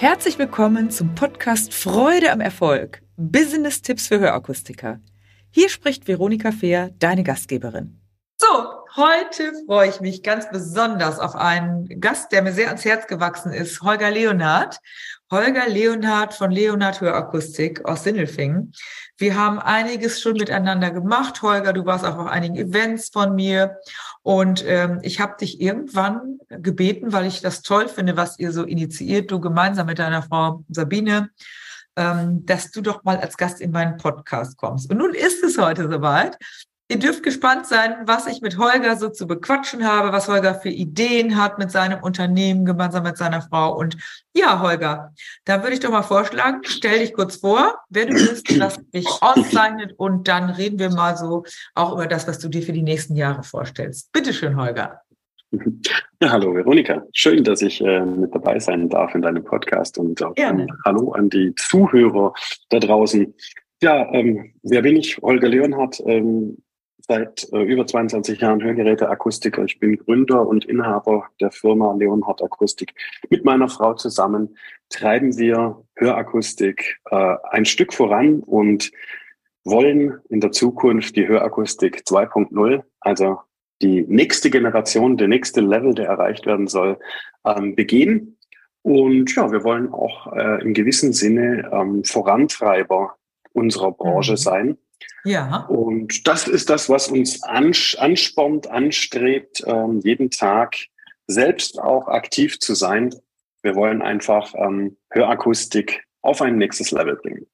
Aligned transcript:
Herzlich 0.00 0.38
willkommen 0.38 0.90
zum 0.90 1.14
Podcast 1.14 1.74
Freude 1.74 2.32
am 2.32 2.40
Erfolg. 2.40 3.02
Business-Tipps 3.18 4.08
für 4.08 4.18
Hörakustiker. 4.18 4.98
Hier 5.50 5.68
spricht 5.68 6.08
Veronika 6.08 6.52
Fehr, 6.52 6.88
deine 6.98 7.22
Gastgeberin. 7.22 8.00
So, 8.38 8.46
heute 8.96 9.52
freue 9.66 9.88
ich 9.88 10.00
mich 10.00 10.22
ganz 10.22 10.50
besonders 10.50 11.18
auf 11.18 11.34
einen 11.34 12.00
Gast, 12.00 12.32
der 12.32 12.42
mir 12.42 12.52
sehr 12.52 12.68
ans 12.68 12.84
Herz 12.84 13.06
gewachsen 13.06 13.52
ist, 13.52 13.80
Holger 13.82 14.10
Leonard. 14.10 14.78
Holger 15.30 15.68
Leonhard 15.68 16.34
von 16.34 16.50
Leonhard 16.50 17.00
Hörakustik 17.00 17.84
aus 17.84 18.02
Sindelfingen. 18.02 18.72
Wir 19.16 19.36
haben 19.36 19.60
einiges 19.60 20.20
schon 20.20 20.32
miteinander 20.32 20.90
gemacht. 20.90 21.40
Holger, 21.42 21.72
du 21.72 21.86
warst 21.86 22.04
auch 22.04 22.18
auf 22.18 22.26
einigen 22.26 22.56
Events 22.56 23.10
von 23.10 23.36
mir. 23.36 23.76
Und 24.22 24.64
ähm, 24.66 24.98
ich 25.02 25.20
habe 25.20 25.36
dich 25.38 25.60
irgendwann 25.60 26.40
gebeten, 26.48 27.12
weil 27.12 27.26
ich 27.26 27.40
das 27.40 27.62
toll 27.62 27.86
finde, 27.86 28.16
was 28.16 28.40
ihr 28.40 28.50
so 28.50 28.64
initiiert, 28.64 29.30
du 29.30 29.40
gemeinsam 29.40 29.86
mit 29.86 30.00
deiner 30.00 30.22
Frau 30.22 30.64
Sabine, 30.68 31.30
ähm, 31.94 32.44
dass 32.44 32.72
du 32.72 32.80
doch 32.80 33.04
mal 33.04 33.18
als 33.18 33.36
Gast 33.36 33.60
in 33.60 33.70
meinen 33.70 33.98
Podcast 33.98 34.56
kommst. 34.56 34.90
Und 34.90 34.98
nun 34.98 35.14
ist 35.14 35.44
es 35.44 35.58
heute 35.58 35.88
soweit. 35.88 36.38
Ihr 36.90 36.98
dürft 36.98 37.22
gespannt 37.22 37.66
sein, 37.66 37.94
was 38.06 38.26
ich 38.26 38.40
mit 38.40 38.58
Holger 38.58 38.96
so 38.96 39.10
zu 39.10 39.28
bequatschen 39.28 39.86
habe, 39.86 40.10
was 40.12 40.26
Holger 40.26 40.56
für 40.56 40.70
Ideen 40.70 41.40
hat 41.40 41.56
mit 41.56 41.70
seinem 41.70 42.02
Unternehmen, 42.02 42.64
gemeinsam 42.64 43.04
mit 43.04 43.16
seiner 43.16 43.42
Frau. 43.42 43.78
Und 43.78 43.96
ja, 44.34 44.60
Holger, 44.60 45.14
da 45.44 45.62
würde 45.62 45.74
ich 45.74 45.78
doch 45.78 45.92
mal 45.92 46.02
vorschlagen, 46.02 46.62
stell 46.64 46.98
dich 46.98 47.14
kurz 47.14 47.36
vor, 47.36 47.76
wer 47.90 48.06
du 48.06 48.14
bist, 48.14 48.58
was 48.58 48.80
dich 48.90 49.06
auszeichnet 49.20 49.94
und 49.98 50.26
dann 50.26 50.50
reden 50.50 50.80
wir 50.80 50.90
mal 50.90 51.16
so 51.16 51.44
auch 51.76 51.92
über 51.92 52.08
das, 52.08 52.26
was 52.26 52.40
du 52.40 52.48
dir 52.48 52.62
für 52.62 52.72
die 52.72 52.82
nächsten 52.82 53.14
Jahre 53.14 53.44
vorstellst. 53.44 54.10
Bitte 54.10 54.32
schön, 54.32 54.56
Holger. 54.56 55.00
Ja, 56.20 56.30
hallo 56.30 56.52
Veronika. 56.52 57.04
Schön, 57.12 57.44
dass 57.44 57.62
ich 57.62 57.80
äh, 57.80 58.04
mit 58.04 58.34
dabei 58.34 58.58
sein 58.58 58.88
darf 58.88 59.14
in 59.14 59.22
deinem 59.22 59.44
Podcast 59.44 59.96
und 59.96 60.20
auch 60.24 60.32
ähm, 60.34 60.66
hallo 60.84 61.12
an 61.12 61.30
die 61.30 61.54
Zuhörer 61.54 62.34
da 62.68 62.80
draußen. 62.80 63.32
Ja, 63.80 64.12
ähm, 64.12 64.54
wer 64.64 64.82
bin 64.82 64.96
ich? 64.96 65.18
Holger 65.18 65.48
Leonhardt. 65.48 66.02
Ähm, 66.04 66.56
seit 67.10 67.52
äh, 67.52 67.62
über 67.64 67.84
22 67.88 68.40
Jahren 68.40 68.62
Hörgeräteakustiker. 68.62 69.64
Ich 69.64 69.80
bin 69.80 69.96
Gründer 69.96 70.46
und 70.46 70.64
Inhaber 70.64 71.26
der 71.40 71.50
Firma 71.50 71.92
Leonhard 71.94 72.40
Akustik. 72.40 72.94
Mit 73.30 73.44
meiner 73.44 73.68
Frau 73.68 73.94
zusammen 73.94 74.56
treiben 74.90 75.36
wir 75.36 75.82
Hörakustik 75.96 77.00
äh, 77.10 77.34
ein 77.50 77.64
Stück 77.64 77.92
voran 77.92 78.44
und 78.44 78.92
wollen 79.64 80.20
in 80.28 80.40
der 80.40 80.52
Zukunft 80.52 81.16
die 81.16 81.26
Hörakustik 81.26 82.04
2.0, 82.06 82.84
also 83.00 83.40
die 83.82 84.02
nächste 84.02 84.48
Generation, 84.48 85.16
der 85.16 85.26
nächste 85.26 85.62
Level, 85.62 85.94
der 85.94 86.06
erreicht 86.06 86.46
werden 86.46 86.68
soll, 86.68 86.96
ähm, 87.44 87.74
begehen. 87.74 88.38
Und 88.82 89.34
ja, 89.34 89.50
wir 89.50 89.64
wollen 89.64 89.92
auch 89.92 90.32
äh, 90.32 90.62
im 90.62 90.74
gewissen 90.74 91.12
Sinne 91.12 91.68
ähm, 91.72 92.04
Vorantreiber 92.04 93.16
unserer 93.52 93.90
Branche 93.90 94.32
mhm. 94.32 94.36
sein 94.36 94.78
ja. 95.24 95.66
Und 95.66 96.26
das 96.26 96.48
ist 96.48 96.70
das, 96.70 96.88
was 96.88 97.08
uns 97.08 97.42
anspornt, 97.42 98.68
anstrebt, 98.68 99.62
ähm, 99.66 100.00
jeden 100.00 100.30
Tag 100.30 100.76
selbst 101.26 101.80
auch 101.80 102.08
aktiv 102.08 102.58
zu 102.58 102.74
sein. 102.74 103.14
Wir 103.62 103.74
wollen 103.74 104.02
einfach 104.02 104.54
ähm, 104.54 104.96
Hörakustik 105.10 106.04
auf 106.22 106.42
ein 106.42 106.56
nächstes 106.56 106.90
Level 106.90 107.16
bringen. 107.16 107.46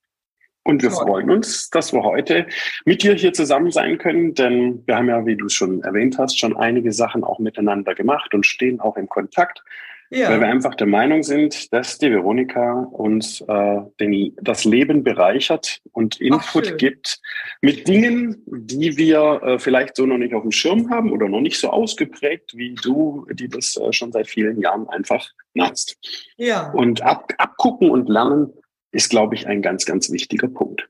Und 0.66 0.83
wir 0.83 0.91
freuen 0.91 1.30
uns, 1.30 1.70
dass 1.70 1.92
wir 1.92 2.03
heute 2.03 2.47
mit 2.84 3.05
dir 3.05 3.14
hier 3.14 3.33
zusammen 3.33 3.70
sein 3.70 3.98
können, 3.98 4.34
denn 4.34 4.83
wir 4.84 4.97
haben 4.97 5.08
ja, 5.08 5.25
wie 5.25 5.36
du 5.36 5.48
schon 5.48 5.81
erwähnt 5.83 6.19
hast, 6.19 6.41
schon 6.41 6.56
einige 6.56 6.92
Sachen 6.92 7.22
auch 7.22 7.38
miteinander 7.38 7.94
gemacht 7.94 8.34
und 8.34 8.44
stehen 8.44 8.81
auch 8.81 8.97
im 8.97 9.08
Kontakt. 9.08 9.62
Ja. 10.10 10.30
Weil 10.30 10.40
wir 10.40 10.48
einfach 10.48 10.74
der 10.74 10.86
Meinung 10.86 11.22
sind, 11.22 11.72
dass 11.72 11.98
die 11.98 12.10
Veronika 12.10 12.81
uns 12.92 13.41
äh, 13.41 13.81
den, 13.98 14.36
das 14.41 14.64
Leben 14.64 15.03
bereichert 15.03 15.81
und 15.92 16.20
Input 16.20 16.70
Ach, 16.72 16.76
gibt 16.76 17.20
mit 17.60 17.88
Dingen, 17.88 18.42
die 18.47 18.97
wir 18.97 19.41
äh, 19.42 19.58
vielleicht 19.58 19.97
so 19.97 20.06
noch 20.06 20.19
nicht 20.19 20.34
auf 20.34 20.42
dem 20.42 20.53
Schirm 20.53 20.91
haben 20.91 21.10
oder 21.12 21.28
noch 21.28 21.41
nicht 21.41 21.58
so 21.58 21.70
ausgeprägt 21.70 22.56
wie 22.56 22.75
du, 22.75 23.26
die 23.32 23.48
das 23.48 23.76
äh, 23.76 23.92
schon 23.92 24.12
seit 24.12 24.28
vielen 24.28 24.60
Jahren 24.60 24.88
einfach 24.88 25.28
machst. 25.54 25.97
Ja. 26.36 26.70
Und 26.70 27.02
ab, 27.02 27.32
abgucken 27.38 27.91
und 27.91 28.08
lernen 28.08 28.52
ist, 28.92 29.10
glaube 29.10 29.34
ich, 29.34 29.47
ein 29.47 29.60
ganz, 29.60 29.86
ganz 29.86 30.10
wichtiger 30.12 30.48
Punkt. 30.48 30.88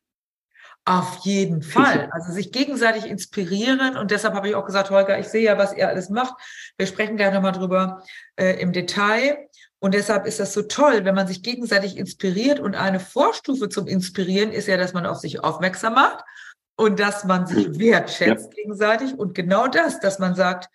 Auf 0.89 1.19
jeden 1.25 1.63
Fall. 1.63 2.09
Also 2.13 2.33
sich 2.33 2.53
gegenseitig 2.53 3.07
inspirieren. 3.07 3.97
Und 3.97 4.13
deshalb 4.13 4.35
habe 4.35 4.49
ich 4.49 4.55
auch 4.55 4.65
gesagt, 4.65 4.91
Holger, 4.91 5.19
ich 5.19 5.27
sehe 5.27 5.43
ja, 5.43 5.59
was 5.59 5.77
ihr 5.77 5.89
alles 5.89 6.11
macht. 6.11 6.35
Wir 6.79 6.87
sprechen 6.87 7.17
gleich 7.17 7.35
nochmal 7.35 7.51
drüber 7.51 8.05
äh, 8.37 8.61
im 8.61 8.73
Detail. 8.73 9.49
Und 9.81 9.95
deshalb 9.95 10.27
ist 10.27 10.39
das 10.39 10.55
so 10.55 10.63
toll, 10.63 11.05
wenn 11.05 11.17
man 11.17 11.27
sich 11.27 11.43
gegenseitig 11.43 11.97
inspiriert. 11.97 12.61
Und 12.61 12.77
eine 12.77 13.01
Vorstufe 13.01 13.69
zum 13.69 13.89
Inspirieren 13.89 14.53
ist 14.53 14.69
ja, 14.69 14.77
dass 14.77 14.93
man 14.93 15.07
auf 15.07 15.19
sich 15.19 15.43
aufmerksam 15.43 15.95
macht 15.95 16.25
und 16.77 17.01
dass 17.01 17.25
man 17.25 17.49
sich 17.49 17.79
wertschätzt 17.81 18.53
ja. 18.53 18.63
gegenseitig. 18.63 19.19
Und 19.19 19.35
genau 19.35 19.67
das, 19.67 19.99
dass 19.99 20.21
man 20.21 20.37
sagt, 20.37 20.69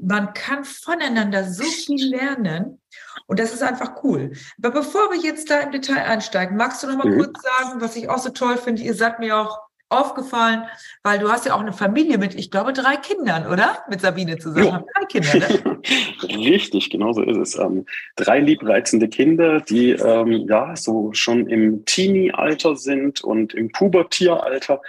man 0.00 0.32
kann 0.32 0.64
voneinander 0.64 1.44
so 1.44 1.64
viel 1.64 2.08
lernen. 2.08 2.80
Und 3.26 3.38
das 3.38 3.52
ist 3.52 3.62
einfach 3.62 4.02
cool. 4.04 4.32
Aber 4.62 4.80
bevor 4.80 5.10
wir 5.10 5.20
jetzt 5.20 5.50
da 5.50 5.60
im 5.60 5.72
Detail 5.72 6.04
einsteigen, 6.04 6.56
magst 6.56 6.82
du 6.82 6.86
noch 6.86 6.96
mal 6.96 7.10
mhm. 7.10 7.18
kurz 7.18 7.40
sagen, 7.42 7.80
was 7.80 7.96
ich 7.96 8.08
auch 8.08 8.18
so 8.18 8.30
toll 8.30 8.56
finde? 8.56 8.82
Ihr 8.82 8.94
seid 8.94 9.18
mir 9.18 9.36
auch 9.36 9.58
aufgefallen, 9.92 10.64
weil 11.02 11.18
du 11.18 11.30
hast 11.30 11.46
ja 11.46 11.54
auch 11.54 11.60
eine 11.60 11.72
Familie 11.72 12.18
mit, 12.18 12.34
ich 12.34 12.50
glaube, 12.50 12.72
drei 12.72 12.96
Kindern, 12.96 13.46
oder? 13.46 13.78
Mit 13.88 14.00
Sabine 14.00 14.38
zusammen. 14.38 14.66
Ja. 14.66 14.84
Drei 14.94 15.04
Kinder, 15.06 15.38
ne? 15.38 15.78
Richtig, 16.22 16.90
genau 16.90 17.12
so 17.12 17.22
ist 17.22 17.36
es. 17.36 17.58
Ähm, 17.58 17.84
drei 18.16 18.40
liebreizende 18.40 19.08
Kinder, 19.08 19.60
die 19.60 19.90
ähm, 19.90 20.46
ja 20.48 20.74
so 20.76 21.12
schon 21.12 21.46
im 21.46 21.84
Teenie-Alter 21.84 22.76
sind 22.76 23.22
und 23.22 23.54
im 23.54 23.70
Pubertieralter. 23.70 24.80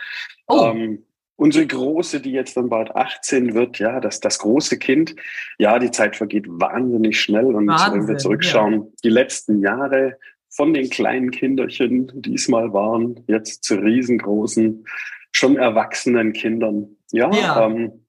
Oh. 0.48 0.72
Ähm, 0.74 1.04
Unsere 1.44 1.68
Große, 1.68 2.22
die 2.22 2.32
jetzt 2.32 2.56
dann 2.56 2.70
bald 2.70 2.96
18 2.96 3.54
wird, 3.54 3.78
ja, 3.78 4.00
das, 4.00 4.22
das 4.22 4.40
große 4.40 4.80
Kind, 4.80 5.14
ja, 5.58 5.78
die 5.78 5.92
Zeit 5.92 6.16
vergeht 6.16 6.46
wahnsinnig 6.48 7.20
schnell. 7.20 7.54
Und 7.54 7.68
Wahnsinn, 7.68 8.00
wenn 8.00 8.08
wir 8.08 8.18
zurückschauen, 8.18 8.74
ja. 8.74 8.88
die 9.04 9.10
letzten 9.10 9.60
Jahre 9.60 10.18
von 10.50 10.74
den 10.74 10.90
kleinen 10.90 11.32
Kinderchen, 11.32 12.10
die 12.16 12.36
es 12.36 12.48
mal 12.48 12.72
waren, 12.72 13.26
jetzt 13.28 13.66
zu 13.66 13.76
riesengroßen, 13.76 14.86
schon 15.34 15.58
erwachsenen 15.58 16.32
Kindern. 16.32 16.96
Ja, 17.12 17.30
ja. 17.34 17.66
Ähm, 17.66 18.06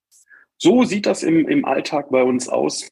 so 0.56 0.84
sieht 0.84 1.06
das 1.06 1.24
im, 1.24 1.48
im 1.48 1.64
Alltag 1.64 2.10
bei 2.10 2.22
uns 2.22 2.48
aus. 2.48 2.88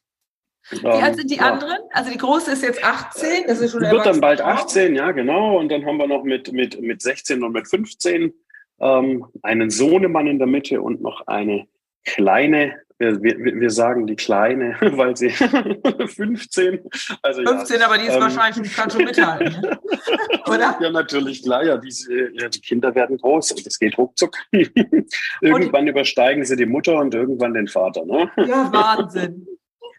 Wie 0.71 0.85
alt 0.85 1.15
sind 1.15 1.31
die 1.31 1.37
ja. 1.37 1.53
anderen? 1.53 1.77
Also 1.91 2.11
die 2.11 2.17
große 2.17 2.51
ist 2.51 2.63
jetzt 2.63 2.83
18, 2.83 3.45
das 3.47 3.61
ist 3.61 3.71
schon 3.71 3.79
Wird 3.79 4.05
dann 4.05 4.19
bald 4.19 4.41
18, 4.41 4.93
ja, 4.93 5.13
genau. 5.13 5.57
Und 5.57 5.71
dann 5.71 5.85
haben 5.85 5.95
wir 5.95 6.07
noch 6.07 6.25
mit, 6.25 6.51
mit, 6.51 6.81
mit 6.81 7.01
16 7.01 7.41
und 7.43 7.53
mit 7.53 7.65
15 7.69 8.33
ähm, 8.79 9.25
einen 9.41 9.69
Sohnemann 9.69 10.27
in 10.27 10.39
der 10.39 10.47
Mitte 10.47 10.81
und 10.81 11.01
noch 11.01 11.27
eine 11.27 11.67
kleine, 12.05 12.75
wir, 12.99 13.21
wir, 13.21 13.59
wir 13.59 13.69
sagen 13.69 14.07
die 14.07 14.15
kleine, 14.15 14.77
weil 14.81 15.15
sie 15.15 15.29
15. 16.07 16.79
Also 17.21 17.43
15, 17.43 17.79
ja, 17.79 17.85
aber 17.85 17.97
die 17.97 18.05
ist 18.05 18.15
ähm, 18.15 18.21
wahrscheinlich, 18.21 18.75
kann 18.75 18.89
schon 18.89 19.05
mithalten, 19.05 19.61
ne? 19.61 19.79
oder? 20.47 20.77
Ja, 20.79 20.89
natürlich, 20.89 21.43
klar, 21.43 21.65
ja, 21.65 21.77
diese, 21.77 22.31
ja, 22.33 22.49
die 22.49 22.61
Kinder 22.61 22.93
werden 22.95 23.17
groß 23.17 23.53
und 23.53 23.65
es 23.65 23.79
geht 23.79 23.97
ruckzuck. 23.97 24.35
irgendwann 25.41 25.83
und, 25.83 25.87
übersteigen 25.87 26.45
sie 26.45 26.55
die 26.55 26.65
Mutter 26.65 26.97
und 26.97 27.13
irgendwann 27.13 27.53
den 27.53 27.67
Vater, 27.67 28.05
ne? 28.05 28.29
Ja, 28.37 28.71
Wahnsinn. 28.71 29.47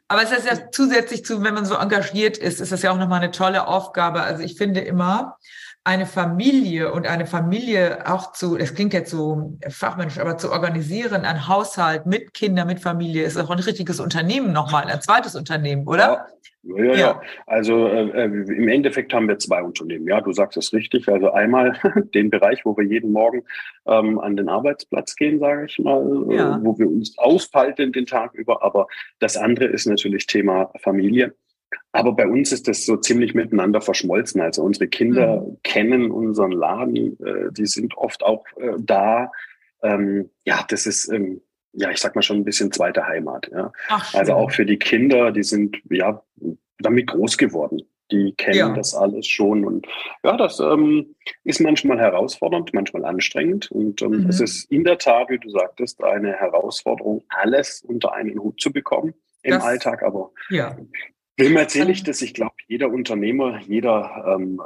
Aber 0.07 0.23
es 0.23 0.33
ist 0.33 0.47
ja 0.47 0.71
zusätzlich 0.71 1.25
zu, 1.25 1.43
wenn 1.43 1.55
man 1.55 1.65
so 1.65 1.75
engagiert 1.77 2.37
ist, 2.37 2.61
ist 2.61 2.73
das 2.73 2.83
ja 2.83 2.93
auch 2.93 2.99
nochmal 2.99 3.23
eine 3.23 3.31
tolle 3.31 3.67
Aufgabe. 3.67 4.21
Also 4.23 4.43
ich 4.43 4.57
finde 4.57 4.81
immer, 4.81 5.39
eine 5.85 6.07
Familie 6.07 6.93
und 6.93 7.07
eine 7.07 7.27
Familie 7.27 8.11
auch 8.11 8.33
zu, 8.33 8.57
das 8.57 8.75
klingt 8.75 8.95
jetzt 8.95 9.11
so 9.11 9.59
fachmännisch, 9.69 10.19
aber 10.19 10.39
zu 10.39 10.51
organisieren, 10.51 11.27
ein 11.27 11.47
Haushalt 11.47 12.07
mit 12.07 12.33
Kindern, 12.33 12.67
mit 12.67 12.81
Familie, 12.81 13.25
ist 13.25 13.37
auch 13.37 13.51
ein 13.51 13.59
richtiges 13.59 14.01
Unternehmen 14.01 14.53
nochmal, 14.53 14.85
ein 14.85 15.03
zweites 15.03 15.35
Unternehmen, 15.35 15.87
oder? 15.87 16.03
Ja, 16.05 16.27
ja, 16.65 16.85
ja. 16.85 16.95
ja. 16.95 17.23
Also 17.47 17.87
äh, 17.89 18.09
äh, 18.09 18.25
im 18.25 18.69
Endeffekt 18.69 19.13
haben 19.13 19.29
wir 19.29 19.39
zwei 19.39 19.63
Unternehmen. 19.63 20.09
Ja, 20.09 20.23
du 20.23 20.33
sagst 20.33 20.57
es 20.57 20.73
richtig. 20.73 21.07
Also 21.09 21.31
einmal 21.31 21.79
den 22.15 22.31
Bereich, 22.31 22.65
wo 22.65 22.77
wir 22.77 22.85
jeden 22.85 23.13
Morgen 23.13 23.43
ähm, 23.87 24.19
an 24.19 24.37
den 24.37 24.49
Arbeitsplatz 24.49 25.15
gehen, 25.15 25.39
sage 25.39 25.67
ich 25.67 25.79
mal, 25.79 26.03
ja. 26.31 26.57
äh, 26.57 26.65
wo 26.65 26.79
wir 26.79 26.89
uns 26.89 27.19
aufhalten 27.19 27.93
den 27.93 28.07
Tag 28.07 28.33
über. 28.33 28.63
Aber 28.63 28.87
das 29.19 29.37
andere 29.37 29.67
ist 29.67 29.87
natürlich 29.87 30.27
Thema 30.27 30.71
Familie. 30.81 31.35
Aber 31.93 32.13
bei 32.13 32.27
uns 32.27 32.51
ist 32.51 32.67
das 32.67 32.85
so 32.85 32.97
ziemlich 32.97 33.35
miteinander 33.35 33.81
verschmolzen. 33.81 34.41
Also 34.41 34.63
unsere 34.63 34.89
Kinder 34.89 35.43
mhm. 35.43 35.59
kennen 35.63 36.11
unseren 36.11 36.51
Laden, 36.51 37.17
äh, 37.25 37.53
die 37.53 37.67
sind 37.67 37.97
oft 37.97 38.23
auch 38.23 38.45
äh, 38.57 38.73
da. 38.79 39.31
Ähm, 39.83 40.31
ja, 40.45 40.65
das 40.69 40.87
ist, 40.87 41.09
ähm, 41.13 41.41
ja, 41.73 41.91
ich 41.91 41.99
sag 41.99 42.17
mal 42.17 42.23
schon 42.23 42.39
ein 42.39 42.45
bisschen 42.45 42.73
zweite 42.73 43.07
Heimat. 43.07 43.49
Ja. 43.53 43.73
Ach, 43.89 44.13
also 44.15 44.35
auch 44.35 44.51
für 44.51 44.67
die 44.67 44.79
Kinder, 44.79 45.31
die 45.31 45.45
sind 45.45 45.77
ja 45.89 46.21
damit 46.79 47.07
groß 47.07 47.39
geworden. 47.39 47.83
Die 48.11 48.35
kennen 48.37 48.59
ja. 48.59 48.75
das 48.75 48.95
alles 48.95 49.27
schon. 49.27 49.65
Und 49.65 49.87
ja, 50.25 50.37
das 50.37 50.59
ähm, 50.61 51.15
ist 51.45 51.61
manchmal 51.61 51.99
herausfordernd, 51.99 52.75
manchmal 52.75 53.05
anstrengend. 53.05 53.71
Und 53.71 54.03
ähm, 54.03 54.25
mhm. 54.25 54.29
es 54.29 54.41
ist 54.41 54.71
in 54.71 54.85
der 54.85 54.99
Tat, 54.99 55.31
wie 55.31 55.39
du 55.39 55.49
sagtest, 55.49 56.03
eine 56.03 56.33
Herausforderung, 56.33 57.23
alles 57.29 57.83
unter 57.87 58.13
einen 58.15 58.39
Hut 58.39 58.61
zu 58.61 58.73
bekommen 58.73 59.15
im 59.43 59.53
das, 59.53 59.65
Alltag. 59.65 60.03
Aber 60.03 60.33
ja 60.51 60.77
Wem 61.37 61.57
erzähle 61.57 61.91
ich 61.93 62.05
das? 62.05 62.23
Ich 62.23 62.35
glaube, 62.35 62.55
jeder 62.69 62.91
Unternehmer, 62.91 63.61
jeder 63.61 64.37
ähm, 64.37 64.61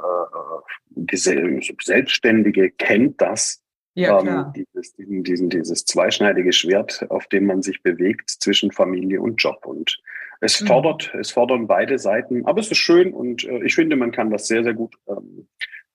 äh, 0.95 1.15
Selbstständige 1.15 2.71
kennt 2.71 3.21
das. 3.21 3.61
Ja, 3.95 4.19
ähm, 4.19 4.53
dieses, 4.55 4.93
diesen, 4.93 5.23
diesen, 5.23 5.49
dieses 5.49 5.83
zweischneidige 5.83 6.53
Schwert, 6.53 7.05
auf 7.09 7.27
dem 7.27 7.45
man 7.45 7.63
sich 7.63 7.81
bewegt 7.81 8.29
zwischen 8.29 8.71
Familie 8.71 9.19
und 9.19 9.41
Job. 9.41 9.65
Und 9.65 9.99
es 10.41 10.61
mhm. 10.61 10.67
fordert, 10.67 11.13
es 11.19 11.31
fordern 11.31 11.67
beide 11.67 11.97
Seiten, 11.97 12.45
aber 12.45 12.61
es 12.61 12.71
ist 12.71 12.77
schön 12.77 13.13
und 13.13 13.43
äh, 13.43 13.63
ich 13.63 13.75
finde, 13.75 13.95
man 13.95 14.11
kann 14.11 14.29
das 14.29 14.47
sehr, 14.47 14.63
sehr 14.63 14.73
gut 14.73 14.95
ähm, 15.07 15.47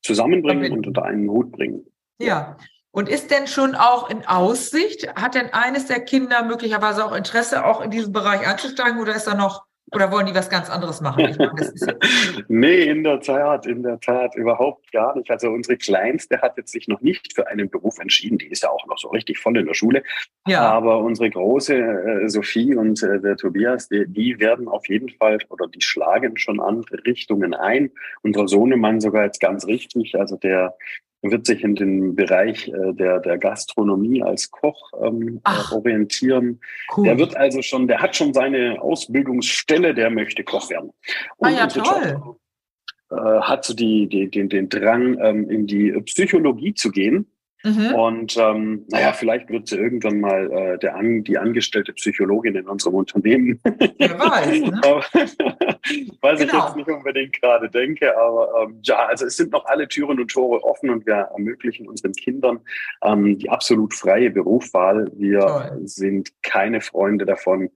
zusammenbringen 0.03 0.73
und 0.73 0.87
unter 0.87 1.05
einen 1.05 1.31
Hut 1.31 1.53
bringen. 1.53 1.87
Ja. 2.19 2.57
Und 2.91 3.09
ist 3.09 3.31
denn 3.31 3.47
schon 3.47 3.75
auch 3.75 4.09
in 4.09 4.25
Aussicht, 4.27 5.09
hat 5.17 5.35
denn 5.35 5.53
eines 5.53 5.87
der 5.87 6.01
Kinder 6.01 6.45
möglicherweise 6.45 7.05
auch 7.05 7.13
Interesse, 7.13 7.65
auch 7.65 7.81
in 7.81 7.91
diesen 7.91 8.13
Bereich 8.13 8.47
einzusteigen 8.47 9.01
oder 9.01 9.17
ist 9.17 9.27
da 9.27 9.35
noch 9.35 9.65
oder 9.93 10.11
wollen 10.11 10.27
die 10.27 10.35
was 10.35 10.49
ganz 10.49 10.71
anderes 10.71 11.01
machen? 11.01 11.29
Ich 11.29 11.39
meine, 11.39 11.53
nee, 12.49 12.85
in 12.85 13.05
der 13.05 13.21
Tat, 13.21 13.67
in 13.67 13.83
der 13.83 14.01
Tat 14.01 14.35
überhaupt 14.35 14.91
gar 14.93 15.17
nicht. 15.17 15.31
Also 15.31 15.51
unsere 15.51 15.77
Kleinste 15.77 16.41
hat 16.41 16.57
jetzt 16.57 16.73
sich 16.73 16.89
noch 16.89 17.01
nicht 17.01 17.35
für 17.35 17.47
einen 17.49 17.69
Beruf 17.69 17.99
entschieden. 17.99 18.39
Die 18.39 18.49
ist 18.49 18.63
ja 18.63 18.71
auch 18.71 18.87
noch 18.87 18.99
so 18.99 19.09
richtig 19.09 19.39
voll 19.39 19.57
in 19.59 19.67
der 19.67 19.75
Schule. 19.75 20.03
Ja. 20.47 20.63
Aber 20.63 20.99
unsere 20.99 21.31
große 21.31 21.77
äh, 21.77 22.29
Sophie 22.29 22.75
und 22.75 23.03
äh, 23.03 23.21
der 23.21 23.37
Tobias, 23.37 23.89
die, 23.89 24.07
die, 24.09 24.39
werden 24.41 24.69
auf 24.69 24.89
jeden 24.89 25.11
Fall 25.11 25.39
oder 25.51 25.69
die 25.69 25.83
schlagen 25.83 26.37
schon 26.39 26.61
andere 26.61 27.05
Richtungen 27.05 27.55
ein. 27.55 27.91
Unser 28.23 28.49
Sohnemann 28.49 29.01
sogar 29.01 29.25
jetzt 29.25 29.41
ganz 29.41 29.67
richtig. 29.67 30.19
Also 30.19 30.37
der 30.37 30.75
wird 31.31 31.47
sich 31.47 31.63
in 31.63 31.75
den 31.75 32.15
Bereich 32.15 32.69
äh, 32.69 32.93
der, 32.93 33.21
der 33.21 33.39
Gastronomie 33.39 34.23
als 34.23 34.51
Koch 34.51 34.93
ähm, 35.03 35.41
äh, 35.45 35.75
orientieren. 35.75 36.61
Cool. 36.97 37.05
Der 37.05 37.19
wird 37.19 37.37
also 37.37 37.63
schon, 37.63 37.89
der 37.89 38.01
hat 38.01 38.17
schon 38.17 38.35
seine 38.35 38.81
Ausbildungsstelle, 38.81 39.95
der 39.95 40.11
möchte 40.11 40.45
Koch 40.45 40.71
werden. 40.71 40.91
Und 41.37 41.49
ah 41.49 41.51
ja, 41.51 41.67
toll. 41.67 41.83
Tochter, 41.83 42.37
äh, 43.11 43.41
hat 43.41 43.65
so 43.65 43.75
die, 43.75 44.09
die, 44.09 44.31
den, 44.31 44.49
den 44.49 44.69
Drang, 44.69 45.19
ähm, 45.21 45.49
in 45.51 45.67
die 45.67 45.93
Psychologie 46.03 46.75
zu 46.75 46.91
gehen. 46.91 47.27
Mhm. 47.65 47.95
Und 47.95 48.37
ähm, 48.37 48.85
naja, 48.91 49.13
vielleicht 49.13 49.49
wird 49.49 49.69
sie 49.69 49.77
irgendwann 49.77 50.21
mal 50.21 50.53
äh, 50.53 50.79
der 50.79 50.97
an, 50.97 51.25
die 51.25 51.39
angestellte 51.39 51.95
Psychologin 51.95 52.55
in 52.57 52.69
unserem 52.69 52.95
Unternehmen. 52.95 53.59
Wer 53.65 54.19
weiß. 54.19 54.61
Ne? 54.61 54.81
Was 54.85 55.03
genau. 55.11 56.33
ich 56.33 56.41
jetzt 56.41 56.51
genau. 56.51 56.77
nicht 56.77 56.89
unbedingt 56.89 57.41
gerade 57.41 57.71
denke, 57.71 58.17
aber 58.17 58.51
ähm, 58.63 58.79
ja, 58.83 59.07
also 59.07 59.25
es 59.25 59.37
sind 59.37 59.53
noch 59.53 59.65
alle 59.65 59.89
Türen 59.89 60.21
und 60.21 60.31
Tore 60.31 60.63
offen 60.63 60.91
und 60.91 61.07
wir 61.07 61.15
ermöglichen 61.15 61.89
unseren 61.89 62.13
Kindern 62.13 62.61
ähm, 63.03 63.39
die 63.39 63.49
absolut 63.49 63.95
freie 63.95 64.31
Berufswahl. 64.31 65.11
Wir 65.15 65.41
Toll. 65.41 65.81
sind 65.85 66.31
keine 66.43 66.83
Freunde 66.83 67.25
davon, 67.25 67.71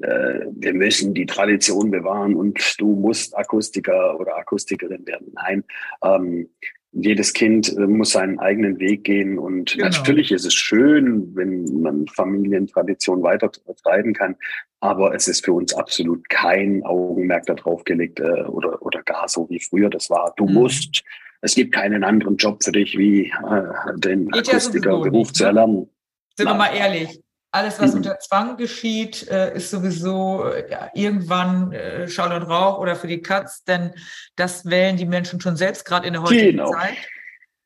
äh, 0.00 0.46
wir 0.50 0.72
müssen 0.72 1.14
die 1.14 1.26
Tradition 1.26 1.90
bewahren 1.90 2.34
und 2.34 2.58
du 2.78 2.94
musst 2.94 3.36
Akustiker 3.36 4.18
oder 4.18 4.36
Akustikerin 4.36 5.06
werden. 5.06 5.32
Nein, 5.34 5.64
ähm, 6.02 6.48
jedes 6.92 7.32
Kind 7.32 7.74
äh, 7.76 7.86
muss 7.86 8.10
seinen 8.10 8.38
eigenen 8.38 8.78
Weg 8.78 9.04
gehen 9.04 9.38
und 9.38 9.72
genau. 9.72 9.86
natürlich 9.86 10.30
ist 10.30 10.44
es 10.44 10.54
schön, 10.54 11.34
wenn 11.34 11.80
man 11.80 12.06
Familientradition 12.08 13.22
weiter 13.22 13.50
treiben 13.82 14.12
kann, 14.12 14.36
aber 14.80 15.14
es 15.14 15.26
ist 15.26 15.44
für 15.44 15.52
uns 15.52 15.74
absolut 15.74 16.28
kein 16.28 16.82
Augenmerk 16.84 17.46
darauf 17.46 17.84
gelegt 17.84 18.20
äh, 18.20 18.42
oder, 18.44 18.82
oder 18.82 19.02
gar 19.02 19.28
so 19.28 19.48
wie 19.48 19.60
früher 19.60 19.88
das 19.88 20.10
war. 20.10 20.34
Du 20.36 20.46
mhm. 20.46 20.54
musst, 20.54 21.02
es 21.40 21.54
gibt 21.54 21.72
keinen 21.72 22.04
anderen 22.04 22.36
Job 22.36 22.62
für 22.62 22.72
dich, 22.72 22.96
wie 22.96 23.26
äh, 23.26 23.96
den 23.96 24.32
Akustikerberuf 24.32 25.28
ja 25.28 25.32
zu 25.32 25.42
ne? 25.44 25.48
erlernen. 25.48 25.90
Sind 26.36 26.48
wir 26.48 26.54
mal 26.54 26.74
ehrlich, 26.74 27.20
alles, 27.52 27.78
was 27.78 27.90
mhm. 27.92 27.98
unter 27.98 28.18
Zwang 28.18 28.56
geschieht, 28.56 29.28
äh, 29.28 29.54
ist 29.54 29.70
sowieso 29.70 30.44
äh, 30.44 30.70
ja, 30.70 30.90
irgendwann 30.94 31.72
äh, 31.72 32.08
Schall 32.08 32.32
und 32.32 32.48
Rauch 32.48 32.78
oder 32.78 32.96
für 32.96 33.06
die 33.06 33.20
Katz, 33.20 33.62
denn 33.64 33.92
das 34.36 34.64
wählen 34.64 34.96
die 34.96 35.04
Menschen 35.04 35.40
schon 35.40 35.56
selbst, 35.56 35.84
gerade 35.84 36.06
in 36.06 36.14
der 36.14 36.22
heutigen 36.22 36.56
genau. 36.56 36.72
Zeit. 36.72 36.96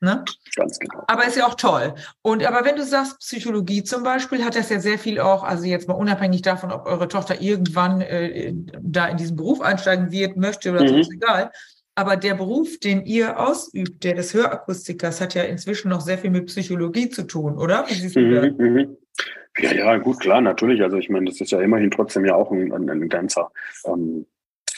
Ne? 0.00 0.24
Ganz 0.56 0.78
genau. 0.78 1.04
Aber 1.06 1.26
ist 1.26 1.36
ja 1.36 1.46
auch 1.46 1.54
toll. 1.54 1.94
Und 2.20 2.44
aber 2.44 2.64
wenn 2.66 2.76
du 2.76 2.84
sagst, 2.84 3.20
Psychologie 3.20 3.82
zum 3.84 4.02
Beispiel, 4.02 4.44
hat 4.44 4.56
das 4.56 4.68
ja 4.68 4.80
sehr 4.80 4.98
viel 4.98 5.20
auch, 5.20 5.42
also 5.42 5.64
jetzt 5.64 5.88
mal 5.88 5.94
unabhängig 5.94 6.42
davon, 6.42 6.70
ob 6.70 6.86
eure 6.86 7.08
Tochter 7.08 7.40
irgendwann 7.40 8.00
äh, 8.00 8.52
da 8.82 9.06
in 9.06 9.16
diesen 9.16 9.36
Beruf 9.36 9.60
einsteigen 9.60 10.10
wird, 10.10 10.36
möchte 10.36 10.72
oder 10.72 10.82
mhm. 10.82 10.88
so, 10.88 10.96
ist 10.96 11.12
egal. 11.12 11.50
Aber 11.94 12.16
der 12.16 12.34
Beruf, 12.34 12.78
den 12.78 13.06
ihr 13.06 13.40
ausübt, 13.40 14.04
der 14.04 14.14
des 14.14 14.34
Hörakustikers, 14.34 15.20
hat 15.20 15.34
ja 15.34 15.44
inzwischen 15.44 15.88
noch 15.88 16.02
sehr 16.02 16.18
viel 16.18 16.30
mit 16.30 16.46
Psychologie 16.46 17.08
zu 17.08 17.22
tun, 17.22 17.56
oder? 17.56 17.86
Wie 17.88 17.94
siehst 17.94 18.16
du 18.16 18.20
mhm, 18.20 18.34
das? 18.34 18.52
Mhm. 18.58 18.96
Ja, 19.58 19.72
ja, 19.72 19.96
gut, 19.98 20.20
klar, 20.20 20.40
natürlich. 20.40 20.82
Also 20.82 20.96
ich 20.98 21.08
meine, 21.08 21.26
das 21.26 21.40
ist 21.40 21.50
ja 21.50 21.60
immerhin 21.60 21.90
trotzdem 21.90 22.24
ja 22.24 22.34
auch 22.34 22.50
ein, 22.50 22.72
ein, 22.72 22.88
ein 22.90 23.08
ganzer 23.08 23.50
ähm, 23.86 24.26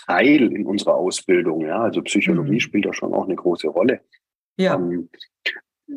Teil 0.07 0.53
in 0.53 0.67
unserer 0.67 0.95
Ausbildung. 0.95 1.63
Ja, 1.63 1.83
also 1.83 2.03
Psychologie 2.03 2.53
mhm. 2.55 2.61
spielt 2.61 2.87
da 2.87 2.93
schon 2.93 3.13
auch 3.13 3.25
eine 3.25 3.37
große 3.37 3.69
Rolle. 3.69 4.01
Ja. 4.57 4.75
Ähm, 4.75 5.09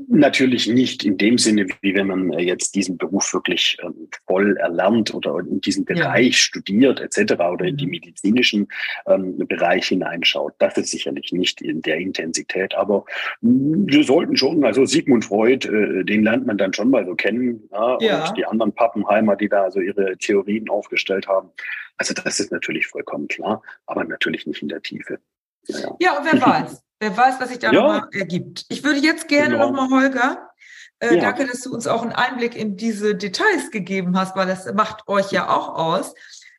Natürlich 0.07 0.67
nicht 0.67 1.03
in 1.03 1.17
dem 1.17 1.37
Sinne, 1.37 1.67
wie 1.81 1.93
wenn 1.93 2.07
man 2.07 2.31
äh, 2.31 2.41
jetzt 2.41 2.75
diesen 2.75 2.97
Beruf 2.97 3.33
wirklich 3.33 3.77
ähm, 3.83 4.07
voll 4.25 4.55
erlernt 4.55 5.13
oder 5.13 5.39
in 5.39 5.59
diesen 5.59 5.83
Bereich 5.83 6.27
ja. 6.27 6.33
studiert 6.33 7.01
etc. 7.01 7.33
oder 7.33 7.65
in 7.65 7.75
die 7.75 7.85
mhm. 7.85 7.91
medizinischen 7.91 8.67
ähm, 9.05 9.37
Bereich 9.37 9.87
hineinschaut. 9.87 10.53
Das 10.59 10.77
ist 10.77 10.91
sicherlich 10.91 11.33
nicht 11.33 11.61
in 11.61 11.81
der 11.81 11.97
Intensität, 11.97 12.73
aber 12.73 13.03
mm, 13.41 13.87
wir 13.87 14.05
sollten 14.05 14.37
schon, 14.37 14.63
also 14.63 14.85
Sigmund 14.85 15.25
Freud, 15.25 15.67
äh, 15.67 16.05
den 16.05 16.23
lernt 16.23 16.47
man 16.47 16.57
dann 16.57 16.73
schon 16.73 16.89
mal 16.89 17.05
so 17.05 17.15
kennen 17.15 17.67
ja, 17.71 17.97
ja. 17.99 18.27
und 18.27 18.37
die 18.37 18.45
anderen 18.45 18.73
Pappenheimer, 18.73 19.35
die 19.35 19.49
da 19.49 19.63
also 19.63 19.81
ihre 19.81 20.17
Theorien 20.17 20.69
aufgestellt 20.69 21.27
haben. 21.27 21.49
Also 21.97 22.13
das 22.13 22.39
ist 22.39 22.51
natürlich 22.51 22.87
vollkommen 22.87 23.27
klar, 23.27 23.61
aber 23.87 24.05
natürlich 24.05 24.47
nicht 24.47 24.61
in 24.61 24.69
der 24.69 24.81
Tiefe. 24.81 25.19
Ja, 25.67 25.97
ja 25.99 26.17
und 26.17 26.25
wer 26.25 26.41
weiß. 26.47 26.80
Wer 27.01 27.17
weiß, 27.17 27.39
was 27.39 27.49
sich 27.49 27.57
da 27.57 27.71
ja. 27.71 27.81
nochmal 27.81 28.07
ergibt. 28.11 28.65
Ich 28.69 28.83
würde 28.83 28.99
jetzt 28.99 29.27
gerne 29.27 29.55
genau. 29.55 29.71
nochmal, 29.71 29.89
Holger, 29.89 30.51
äh, 30.99 31.15
ja. 31.15 31.21
danke, 31.21 31.47
dass 31.47 31.61
du 31.61 31.73
uns 31.73 31.87
auch 31.87 32.03
einen 32.03 32.11
Einblick 32.11 32.55
in 32.55 32.77
diese 32.77 33.15
Details 33.15 33.71
gegeben 33.71 34.15
hast, 34.15 34.35
weil 34.35 34.45
das 34.45 34.71
macht 34.75 35.07
euch 35.07 35.31
ja 35.31 35.49
auch 35.49 35.69
aus. 35.69 36.13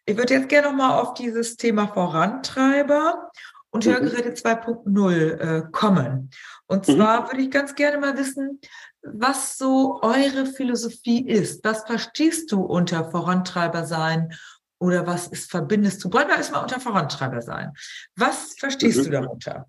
Ich 0.04 0.16
würde 0.16 0.34
jetzt 0.34 0.48
gerne 0.48 0.66
nochmal 0.66 1.00
auf 1.00 1.14
dieses 1.14 1.56
Thema 1.56 1.86
Vorantreiber 1.86 3.30
und 3.70 3.86
mhm. 3.86 3.92
Hörgeräte 3.92 4.30
2.0 4.30 5.12
äh, 5.12 5.62
kommen. 5.70 6.30
Und 6.66 6.88
mhm. 6.88 6.96
zwar 6.96 7.20
mhm. 7.20 7.26
würde 7.28 7.42
ich 7.42 7.50
ganz 7.52 7.76
gerne 7.76 7.98
mal 7.98 8.18
wissen, 8.18 8.60
was 9.02 9.56
so 9.56 10.00
eure 10.02 10.46
Philosophie 10.46 11.24
ist. 11.24 11.62
Was 11.62 11.84
verstehst 11.84 12.50
du 12.50 12.62
unter 12.62 13.12
Vorantreiber 13.12 13.86
sein 13.86 14.36
oder 14.80 15.06
was 15.06 15.28
ist, 15.28 15.52
verbindest 15.52 16.02
du? 16.02 16.12
Wollen 16.12 16.26
wir 16.26 16.36
erstmal 16.36 16.62
unter 16.62 16.80
Vorantreiber 16.80 17.42
sein. 17.42 17.74
Was 18.16 18.56
verstehst 18.58 18.98
mhm. 18.98 19.04
du 19.04 19.10
darunter? 19.10 19.66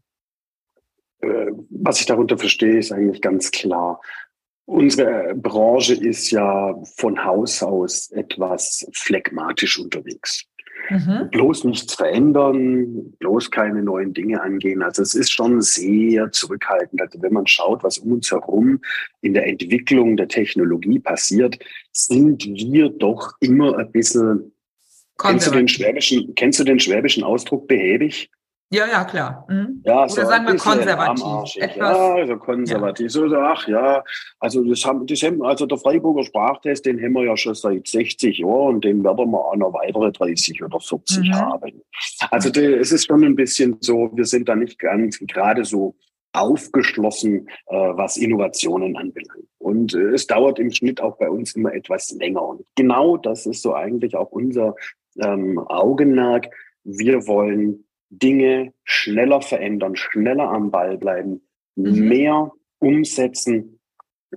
Äh, 1.24 1.52
was 1.70 2.00
ich 2.00 2.06
darunter 2.06 2.38
verstehe, 2.38 2.78
ist 2.78 2.92
eigentlich 2.92 3.22
ganz 3.22 3.52
klar. 3.52 4.02
Unsere 4.66 5.34
Branche 5.36 5.94
ist 5.94 6.32
ja 6.32 6.76
von 6.98 7.24
Haus 7.24 7.62
aus 7.62 8.12
etwas 8.12 8.88
phlegmatisch 8.94 9.78
unterwegs. 9.78 10.46
Mhm. 10.90 11.30
Bloß 11.32 11.64
nichts 11.66 11.94
verändern, 11.96 13.14
bloß 13.20 13.52
keine 13.52 13.84
neuen 13.84 14.14
Dinge 14.14 14.42
angehen. 14.42 14.82
Also 14.82 15.02
es 15.02 15.16
ist 15.16 15.32
schon 15.32 15.62
sehr 15.62 16.32
zurückhaltend. 16.32 17.02
Also 17.02 17.22
wenn 17.22 17.34
man 17.34 17.48
schaut, 17.48 17.84
was 17.84 18.00
um 18.00 18.14
uns 18.14 18.32
herum 18.32 18.82
in 19.22 19.34
der 19.34 19.48
Entwicklung 19.48 20.18
der 20.18 20.28
Technologie 20.28 21.00
passiert, 21.00 21.60
sind 21.92 22.46
wir 22.46 22.90
doch 22.90 23.34
immer 23.40 23.78
ein 23.78 23.92
bisschen. 23.92 24.52
Kennst 25.18 25.48
du 25.48 25.52
den 25.52 25.68
schwäbischen, 25.68 26.36
kennst 26.36 26.60
du 26.60 26.64
den 26.64 26.80
schwäbischen 26.80 27.24
Ausdruck 27.24 27.68
behäbig? 27.68 28.30
Ja, 28.74 28.88
ja, 28.88 29.04
klar. 29.04 29.46
Mhm. 29.50 29.84
Ja, 29.86 30.00
Oder 30.00 30.10
so 30.10 30.26
sagen 30.26 30.48
wir 30.48 30.56
konservativ. 30.56 31.62
Etwas, 31.62 31.76
ja, 31.76 32.16
also 32.16 32.38
konservativ. 32.38 33.06
Ja. 33.06 33.10
So, 33.10 33.36
ach 33.36 33.68
ja, 33.68 34.04
also 34.40 34.64
das 34.64 34.84
haben, 34.84 35.06
das 35.06 35.22
haben, 35.22 35.44
also 35.44 35.68
der 35.68 35.78
Freiburger 35.78 36.24
Sprachtest, 36.24 36.88
den 36.88 37.00
haben 37.00 37.14
wir 37.14 37.24
ja 37.24 37.38
schon 37.38 37.54
seit 37.54 37.88
60 37.88 38.40
Jahren 38.40 38.76
und 38.76 38.84
den 38.84 39.04
werden 39.04 39.30
wir 39.30 39.46
auch 39.46 39.56
noch 39.56 39.74
weitere 39.74 40.12
30 40.12 40.64
oder 40.64 40.80
40 40.80 41.20
mhm. 41.20 41.36
haben. 41.36 41.82
Also 42.32 42.50
die, 42.50 42.66
es 42.66 42.92
ist 42.92 43.06
schon 43.06 43.24
ein 43.24 43.36
bisschen 43.36 43.78
so, 43.80 44.10
wir 44.12 44.26
sind 44.26 44.50
da 44.50 44.56
nicht 44.56 44.80
ganz 44.80 45.20
gerade 45.20 45.66
so 45.66 45.96
aufgeschlossen, 46.32 47.48
äh, 47.68 47.76
was 47.76 48.18
Innovationen 48.18 48.98
anbelangt. 48.98 49.46
Und 49.60 49.94
äh, 49.94 50.14
es 50.14 50.26
dauert 50.26 50.58
im 50.58 50.72
Schnitt 50.72 51.00
auch 51.00 51.18
bei 51.20 51.30
uns 51.30 51.56
immer 51.56 51.76
etwas 51.76 52.10
länger. 52.10 52.42
Und 52.42 52.66
genau 52.76 53.18
das 53.18 53.46
ist 53.46 53.62
so 53.62 53.76
eigentlich 53.76 54.16
auch 54.16 54.32
unser 54.32 54.76
ähm, 55.20 55.60
Augenmerk. 55.60 56.48
Wir 56.84 57.28
wollen 57.28 57.86
Dinge 58.20 58.74
schneller 58.84 59.42
verändern, 59.42 59.96
schneller 59.96 60.50
am 60.50 60.72
Ball 60.72 60.98
bleiben, 60.98 61.42
mhm. 61.76 62.08
mehr 62.08 62.52
umsetzen. 62.80 63.80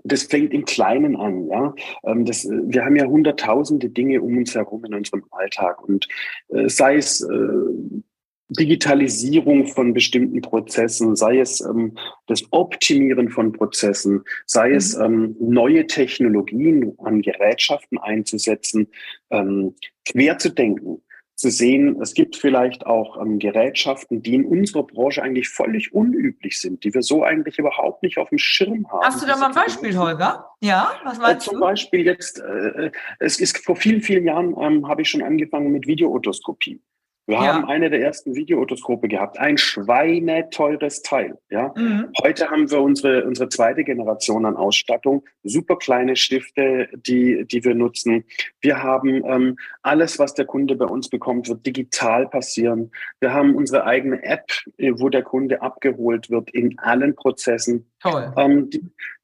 Das 0.05 0.25
fängt 0.25 0.53
im 0.53 0.65
Kleinen 0.65 1.17
an, 1.17 1.47
ja. 1.49 1.75
Ähm, 2.05 2.25
das, 2.25 2.45
wir 2.45 2.85
haben 2.85 2.97
ja 2.97 3.07
hunderttausende 3.07 3.89
Dinge 3.89 4.21
um 4.21 4.37
uns 4.37 4.55
herum 4.55 4.85
in 4.85 4.95
unserem 4.95 5.25
Alltag 5.31 5.83
und 5.87 6.07
äh, 6.49 6.69
sei 6.69 6.97
es 6.97 7.23
äh, 7.23 8.03
Digitalisierung 8.49 9.67
von 9.67 9.93
bestimmten 9.93 10.41
Prozessen, 10.41 11.17
sei 11.17 11.41
es 11.41 11.61
ähm, 11.61 11.97
das 12.27 12.45
Optimieren 12.53 13.29
von 13.29 13.53
Prozessen, 13.53 14.23
sei 14.45 14.69
mhm. 14.69 14.75
es 14.77 14.95
ähm, 14.95 15.37
neue 15.41 15.87
Technologien 15.87 16.93
an 16.99 17.23
Gerätschaften 17.23 17.99
einzusetzen, 17.99 18.89
ähm, 19.31 19.75
quer 20.05 20.39
zu 20.39 20.51
denken, 20.51 21.03
zu 21.37 21.51
sehen, 21.51 22.01
es 22.01 22.15
gibt 22.15 22.35
vielleicht 22.37 22.87
auch 22.87 23.21
ähm, 23.21 23.39
Gerätschaften, 23.39 24.23
die 24.23 24.35
in 24.35 24.47
unserer 24.47 24.85
Branche 24.85 25.23
eigentlich 25.23 25.51
völlig 25.51 25.93
unüblich 25.93 26.59
sind, 26.59 26.83
die 26.83 26.95
wir 26.95 27.03
so 27.03 27.23
eigentlich 27.23 27.59
überhaupt 27.59 28.03
nicht 28.03 28.17
auf 28.17 28.31
dem 28.31 28.39
Schirm 28.39 28.91
haben. 28.91 29.05
Hast 29.05 29.23
du 29.23 29.27
da 29.27 29.37
mal 29.37 29.49
ein 29.49 29.55
Beispiel, 29.55 29.97
Holger? 29.99 30.47
Ja, 30.61 30.93
was 31.05 31.19
meinst 31.19 31.47
äh, 31.47 31.51
zum 31.51 31.55
du? 31.55 31.61
Zum 31.61 31.69
Beispiel 31.69 32.07
jetzt, 32.07 32.41
äh, 32.41 32.91
es 33.21 33.39
ist 33.39 33.59
vor 33.59 33.77
vielen, 33.77 34.01
vielen 34.01 34.25
Jahren 34.25 34.57
ähm, 34.59 34.89
habe 34.89 35.03
ich 35.03 35.11
schon 35.11 35.23
angefangen 35.23 35.71
mit 35.73 35.87
Videootoskopie. 35.87 36.81
Wir 37.27 37.37
ja. 37.37 37.55
haben 37.55 37.65
eine 37.65 37.91
der 37.91 38.01
ersten 38.01 38.37
Videootoskope 38.37 39.09
gehabt, 39.09 39.39
ein 39.39 39.59
schweineteures 39.59 41.03
Teil. 41.03 41.37
Ja, 41.51 41.73
mhm. 41.77 42.09
heute 42.23 42.49
haben 42.49 42.71
wir 42.71 42.81
unsere 42.81 43.25
unsere 43.25 43.49
zweite 43.49 43.83
Generation 43.83 44.47
an 44.47 44.57
Ausstattung, 44.57 45.25
super 45.43 45.77
kleine 45.77 46.15
Stifte, 46.15 46.89
die 46.95 47.45
die 47.45 47.65
wir 47.65 47.75
nutzen. 47.75 48.25
Wir 48.61 48.83
haben 48.83 49.25
ähm, 49.25 49.57
alles, 49.83 50.21
was 50.21 50.35
der 50.35 50.45
Kunde 50.45 50.77
bei 50.77 50.87
uns 50.87 51.09
bekommt, 51.09 51.49
wird 51.49 51.67
digital 51.67 52.29
passieren. 52.29 52.93
Wir 53.19 53.33
haben 53.33 53.57
unsere 53.57 53.85
eigene 53.85 54.23
App, 54.23 54.53
äh, 54.79 54.93
wo 54.95 55.09
der 55.09 55.23
Kunde 55.23 55.63
abgeholt 55.63 56.31
wird 56.31 56.51
in 56.51 56.79
allen 56.79 57.17
Prozessen. 57.17 57.91
Toll. 58.01 58.33
Ähm, 58.37 58.71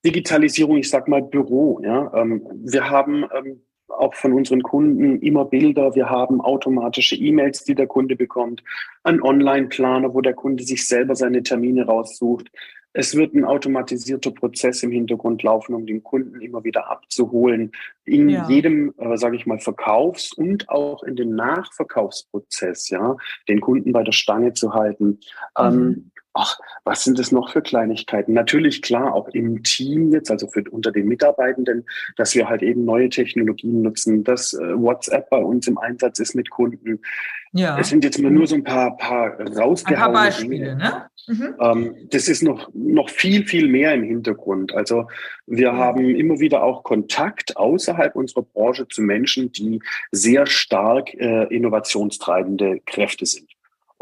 Digitalisierung, 0.05 0.77
ich 0.77 0.91
sag 0.91 1.07
mal 1.07 1.23
Büro. 1.23 1.81
Ja, 1.85 2.13
ähm, 2.15 2.45
wir 2.65 2.91
haben 2.91 3.25
ähm, 3.33 3.63
auch 3.93 4.15
von 4.15 4.33
unseren 4.33 4.63
Kunden 4.63 5.21
immer 5.21 5.45
Bilder. 5.45 5.95
Wir 5.95 6.11
haben 6.11 6.41
automatische 6.41 7.17
E-Mails, 7.17 7.65
die 7.65 7.75
der 7.75 7.87
Kunde 7.87 8.17
bekommt, 8.17 8.63
einen 9.03 9.23
Online-Planer, 9.23 10.15
wo 10.15 10.21
der 10.21 10.35
Kunde 10.35 10.65
sich 10.65 10.87
selber 10.87 11.15
seine 11.15 11.43
Termine 11.43 11.87
raussucht. 11.87 12.51
Es 12.95 13.17
wird 13.17 13.35
ein 13.35 13.45
automatisierter 13.45 14.33
Prozess 14.33 14.83
im 14.83 14.91
Hintergrund 14.91 15.43
laufen, 15.43 15.75
um 15.75 15.87
den 15.87 16.03
Kunden 16.03 16.41
immer 16.41 16.63
wieder 16.63 16.91
abzuholen. 16.91 17.73
In 18.05 18.29
ja. 18.29 18.47
jedem, 18.49 18.93
äh, 18.99 19.17
sage 19.17 19.37
ich 19.37 19.47
mal, 19.47 19.59
Verkaufs- 19.59 20.35
und 20.35 20.69
auch 20.69 21.03
in 21.03 21.17
dem 21.17 21.35
Nachverkaufsprozess, 21.35 22.91
ja, 22.91 23.17
den 23.49 23.61
Kunden 23.61 23.93
bei 23.93 24.03
der 24.03 24.13
Stange 24.13 24.53
zu 24.53 24.75
halten. 24.75 25.21
Ähm, 25.59 25.75
mhm. 25.75 25.83
Ähm, 25.83 26.12
ach, 26.35 26.59
was 26.85 27.05
sind 27.05 27.19
es 27.19 27.33
noch 27.33 27.53
für 27.53 27.63
Kleinigkeiten? 27.63 28.33
Natürlich 28.33 28.83
klar, 28.83 29.15
auch 29.15 29.29
im 29.29 29.63
Team 29.63 30.13
jetzt, 30.13 30.31
also 30.31 30.49
für 30.49 30.65
unter 30.71 30.91
den 30.91 31.07
Mitarbeitenden, 31.07 31.87
dass 32.17 32.35
wir 32.35 32.49
halt 32.49 32.63
eben 32.63 32.85
neue 32.85 33.09
Technologien 33.09 33.83
nutzen, 33.83 34.25
dass 34.25 34.55
äh, 34.55 34.79
WhatsApp 34.79 35.29
bei 35.31 35.39
uns 35.39 35.67
im 35.67 35.79
Einsatz 35.79 36.19
ist 36.19 36.35
mit 36.35 36.51
Kunden. 36.51 37.01
Ja. 37.53 37.79
Es 37.79 37.91
sind 37.91 38.03
jetzt 38.03 38.19
mal 38.19 38.31
nur 38.31 38.47
so 38.47 38.55
ein 38.55 38.65
paar, 38.65 38.97
paar 38.97 39.39
rausgehauene 39.39 40.07
ein 40.07 40.13
paar 40.13 40.13
Beispiele, 40.13 40.77
ne? 40.77 41.07
Mhm. 41.29 41.55
Ähm, 41.61 41.95
das 42.11 42.27
ist 42.29 42.43
noch, 42.43 42.71
noch 42.75 43.09
viel, 43.09 43.47
viel 43.47 43.69
mehr 43.69 43.95
im 43.95 44.03
Hintergrund. 44.03 44.75
Also 44.75 45.07
wir 45.47 45.73
mhm. 45.73 45.77
haben 45.77 46.15
immer 46.15 46.41
wieder 46.41 46.63
auch 46.65 46.83
Kontakt 46.83 47.57
außerhalb 47.57 48.17
unserer 48.17 48.43
Branche 48.43 48.89
zu 48.89 49.03
Menschen, 49.03 49.53
die 49.53 49.81
sehr 50.11 50.47
stark 50.47 51.15
äh, 51.15 51.45
innovationstreibende 51.55 52.81
Kräfte 52.87 53.27
sind. 53.27 53.49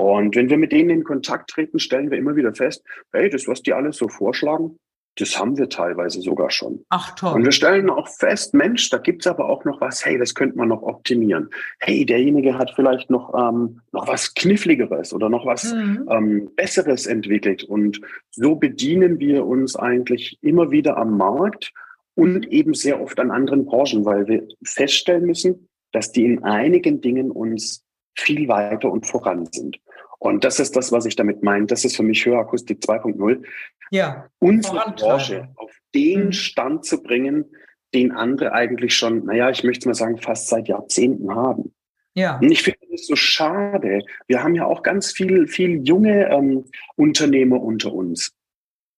Und 0.01 0.35
wenn 0.35 0.49
wir 0.49 0.57
mit 0.57 0.73
denen 0.73 0.91
in 0.91 1.05
Kontakt 1.05 1.51
treten, 1.51 1.79
stellen 1.79 2.11
wir 2.11 2.19
immer 2.19 2.35
wieder 2.35 2.55
fest, 2.55 2.83
hey, 3.13 3.29
das, 3.29 3.47
was 3.47 3.63
die 3.63 3.75
alles 3.75 3.99
so 3.99 4.09
vorschlagen, 4.09 4.79
das 5.17 5.39
haben 5.39 5.59
wir 5.59 5.69
teilweise 5.69 6.23
sogar 6.23 6.51
schon. 6.51 6.85
Ach 6.89 7.15
toll. 7.15 7.35
Und 7.35 7.45
wir 7.45 7.53
stellen 7.53 7.91
auch 7.91 8.09
fest, 8.09 8.55
Mensch, 8.55 8.89
da 8.89 8.99
gibt's 8.99 9.27
aber 9.27 9.49
auch 9.49 9.65
noch 9.65 9.81
was, 9.81 10.07
hey, 10.07 10.17
das 10.17 10.35
könnte 10.35 10.57
man 10.57 10.69
noch 10.69 10.83
optimieren. 10.83 11.51
Hey, 11.81 12.07
derjenige 12.07 12.57
hat 12.57 12.71
vielleicht 12.75 13.11
noch, 13.11 13.35
ähm, 13.35 13.81
noch 13.93 14.09
was 14.09 14.35
Kniffligeres 14.35 15.13
oder 15.13 15.29
noch 15.29 15.45
was 15.45 15.75
mhm. 15.75 16.09
ähm, 16.11 16.51
Besseres 16.57 17.07
entwickelt. 17.07 17.65
Und 17.65 18.01
so 18.31 18.55
bedienen 18.55 19.19
wir 19.19 19.45
uns 19.45 19.77
eigentlich 19.77 20.39
immer 20.41 20.71
wieder 20.71 20.97
am 20.97 21.19
Markt 21.19 21.73
und 22.15 22.49
eben 22.49 22.73
sehr 22.73 23.01
oft 23.01 23.19
an 23.21 23.31
anderen 23.31 23.67
Branchen, 23.67 24.05
weil 24.05 24.27
wir 24.29 24.49
feststellen 24.65 25.27
müssen, 25.27 25.69
dass 25.93 26.13
die 26.13 26.25
in 26.25 26.45
einigen 26.45 27.01
Dingen 27.01 27.31
uns 27.31 27.85
viel 28.17 28.49
weiter 28.49 28.91
und 28.91 29.07
voran 29.07 29.47
sind. 29.51 29.79
Und 30.21 30.45
das 30.45 30.61
ist 30.61 30.77
das, 30.77 30.93
was 30.93 31.07
ich 31.07 31.17
damit 31.17 31.43
meine. 31.43 31.67
Das 31.67 31.85
ist 31.85 31.97
für 31.97 32.03
mich 32.03 32.25
Hörakustik 32.27 32.81
2.0. 32.81 33.43
Ja. 33.91 34.29
Unsere 34.39 34.93
Branche 34.95 35.49
auf 35.57 35.73
den 35.95 36.27
mhm. 36.27 36.33
Stand 36.33 36.85
zu 36.85 37.03
bringen, 37.03 37.47
den 37.95 38.13
andere 38.13 38.53
eigentlich 38.53 38.95
schon, 38.95 39.25
naja, 39.25 39.51
ich 39.51 39.65
möchte 39.65 39.89
mal 39.89 39.95
sagen, 39.95 40.19
fast 40.19 40.49
seit 40.49 40.69
Jahrzehnten 40.69 41.35
haben. 41.35 41.75
Ja. 42.15 42.39
Und 42.39 42.53
ich 42.53 42.63
finde 42.63 42.81
das 42.91 43.07
so 43.07 43.17
schade. 43.17 44.01
Wir 44.29 44.43
haben 44.43 44.55
ja 44.55 44.67
auch 44.67 44.83
ganz 44.83 45.11
viel, 45.11 45.49
viel 45.49 45.87
junge 45.89 46.29
ähm, 46.29 46.67
Unternehmer 46.97 47.61
unter 47.61 47.93
uns. 47.93 48.35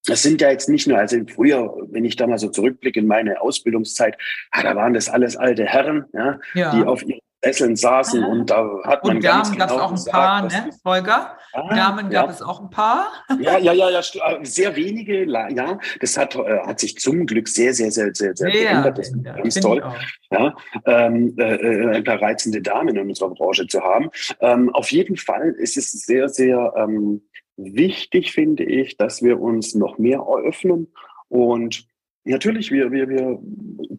Das 0.05 0.23
sind 0.23 0.41
ja 0.41 0.51
jetzt 0.51 0.69
nicht 0.69 0.89
nur, 0.89 0.99
also 0.99 1.17
früher, 1.33 1.73
wenn 1.91 2.05
ich 2.05 2.17
da 2.17 2.27
mal 2.27 2.39
so 2.39 2.49
zurückblicke 2.49 2.99
in 2.99 3.07
meine 3.07 3.41
Ausbildungszeit, 3.41 4.19
ah, 4.51 4.65
da 4.65 4.75
waren 4.75 4.95
das 4.95 5.09
alles 5.09 5.37
alte 5.37 5.65
Herren, 5.65 6.07
ja, 6.13 6.41
ja. 6.55 6.75
die 6.75 6.83
auf 6.83 7.05
ihren 7.05 7.21
Sesseln 7.45 7.77
saßen 7.77 8.25
und 8.25 8.51
da 8.51 8.69
hat 8.85 9.05
man 9.05 9.17
und 9.17 9.25
Damen 9.25 9.43
ganz 9.43 9.51
genau 9.53 9.67
gab 9.67 9.71
es 9.71 9.81
auch 9.81 9.89
ein 9.89 9.95
gesagt, 9.95 10.13
paar, 10.13 10.43
ne, 10.43 10.71
Holger? 10.85 11.39
Ah, 11.53 11.75
Damen 11.75 12.11
gab 12.11 12.27
ja. 12.27 12.33
es 12.33 12.41
auch 12.41 12.63
ein 12.63 12.71
paar. 12.71 13.09
Ja, 13.41 13.59
ja, 13.59 13.73
ja, 13.73 13.91
ja, 13.91 14.01
äh, 14.01 14.45
sehr 14.45 14.75
wenige, 14.77 15.25
ja. 15.25 15.79
Das 16.01 16.17
hat, 16.17 16.37
äh, 16.37 16.61
hat 16.61 16.81
sich 16.81 16.97
zum 16.99 17.27
Glück 17.27 17.49
sehr, 17.49 17.75
sehr, 17.75 17.91
sehr, 17.91 18.15
sehr, 18.15 18.35
sehr 18.37 18.51
geändert. 18.51 18.97
Das 18.97 19.09
ist 19.09 19.25
ganz 19.25 19.55
toll. 19.57 19.83
Ja, 20.31 20.55
ähm, 20.87 21.35
äh, 21.37 21.55
äh, 21.55 21.97
ein 21.97 22.05
paar 22.05 22.23
reizende 22.23 22.63
Damen 22.63 22.97
in 22.97 23.09
unserer 23.09 23.31
Branche 23.31 23.67
zu 23.67 23.81
haben. 23.81 24.11
Ähm, 24.41 24.71
auf 24.71 24.91
jeden 24.93 25.17
Fall 25.17 25.51
ist 25.59 25.77
es 25.77 25.91
sehr, 25.93 26.29
sehr 26.29 26.73
ähm, 26.77 27.23
wichtig, 27.57 28.33
finde 28.33 28.65
ich, 28.65 28.97
dass 28.97 29.23
wir 29.23 29.41
uns 29.41 29.75
noch 29.75 29.99
mehr 29.99 30.19
eröffnen 30.19 30.93
und 31.29 31.87
Natürlich, 32.25 32.71
wir, 32.71 32.93
wir, 32.93 33.09
wir 33.09 33.41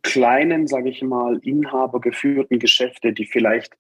kleinen, 0.02 0.68
sage 0.68 0.90
ich 0.90 1.02
mal, 1.02 1.40
inhabergeführten 1.44 2.60
Geschäfte, 2.60 3.12
die 3.12 3.26
vielleicht, 3.26 3.74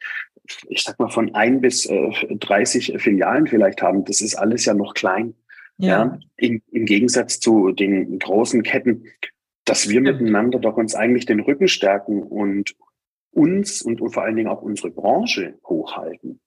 ich 0.68 0.84
sag 0.84 1.00
mal, 1.00 1.10
von 1.10 1.34
ein 1.34 1.62
bis 1.62 1.86
äh, 1.86 2.12
30 2.30 2.96
Filialen 2.98 3.48
vielleicht 3.48 3.82
haben, 3.82 4.04
das 4.04 4.22
ist 4.22 4.36
alles 4.36 4.66
ja 4.66 4.74
noch 4.74 4.94
klein. 4.94 5.34
Ja. 5.78 5.88
ja 5.88 6.20
im, 6.38 6.62
Im 6.72 6.86
Gegensatz 6.86 7.40
zu 7.40 7.72
den 7.72 8.20
großen 8.20 8.64
Ketten, 8.64 9.06
dass 9.66 9.90
wir 9.90 10.02
miteinander 10.02 10.60
doch 10.60 10.76
uns 10.76 10.94
eigentlich 10.94 11.26
den 11.26 11.40
Rücken 11.40 11.70
stärken 11.70 12.22
und 12.22 12.76
uns 13.32 13.82
und, 13.82 14.02
und 14.02 14.12
vor 14.12 14.24
allen 14.24 14.36
Dingen 14.36 14.50
auch 14.50 14.62
unsere 14.62 14.92
Branche 14.92 15.58
hochhalten. 15.66 16.42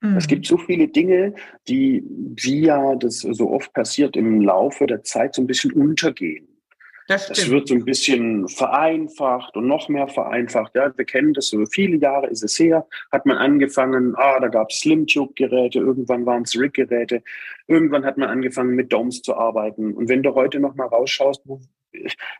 Mhm. 0.00 0.16
Es 0.16 0.26
gibt 0.26 0.46
so 0.46 0.56
viele 0.58 0.88
Dinge, 0.88 1.34
die, 1.68 2.02
wie 2.08 2.62
ja 2.62 2.96
das 2.96 3.18
so 3.18 3.50
oft 3.50 3.72
passiert, 3.72 4.16
im 4.16 4.40
Laufe 4.40 4.86
der 4.86 5.02
Zeit 5.02 5.34
so 5.34 5.42
ein 5.42 5.46
bisschen 5.46 5.72
untergehen. 5.72 6.48
Das, 7.08 7.28
das, 7.28 7.50
wird 7.50 7.68
so 7.68 7.74
ein 7.74 7.84
bisschen 7.84 8.48
vereinfacht 8.48 9.56
und 9.56 9.66
noch 9.66 9.88
mehr 9.88 10.08
vereinfacht. 10.08 10.74
Ja, 10.74 10.96
wir 10.96 11.04
kennen 11.04 11.34
das 11.34 11.48
so 11.48 11.64
viele 11.66 11.96
Jahre 11.96 12.28
ist 12.28 12.42
es 12.42 12.58
her, 12.58 12.86
hat 13.10 13.26
man 13.26 13.38
angefangen, 13.38 14.14
ah, 14.16 14.38
da 14.40 14.48
gab 14.48 14.70
es 14.70 14.80
Slim-Tube-Geräte, 14.80 15.80
irgendwann 15.80 16.26
waren 16.26 16.42
es 16.42 16.58
Rig-Geräte, 16.58 17.22
irgendwann 17.66 18.04
hat 18.04 18.18
man 18.18 18.28
angefangen 18.28 18.74
mit 18.74 18.92
Domes 18.92 19.22
zu 19.22 19.34
arbeiten. 19.34 19.94
Und 19.94 20.08
wenn 20.08 20.22
du 20.22 20.34
heute 20.34 20.60
noch 20.60 20.74
mal 20.74 20.86
rausschaust, 20.86 21.42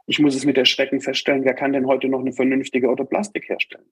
ich 0.06 0.18
muss 0.18 0.34
es 0.34 0.44
mit 0.44 0.56
der 0.56 0.64
Schrecken 0.64 1.00
feststellen, 1.00 1.44
wer 1.44 1.54
kann 1.54 1.72
denn 1.72 1.86
heute 1.86 2.08
noch 2.08 2.20
eine 2.20 2.32
vernünftige 2.32 2.88
Autoplastik 2.88 3.48
herstellen? 3.48 3.86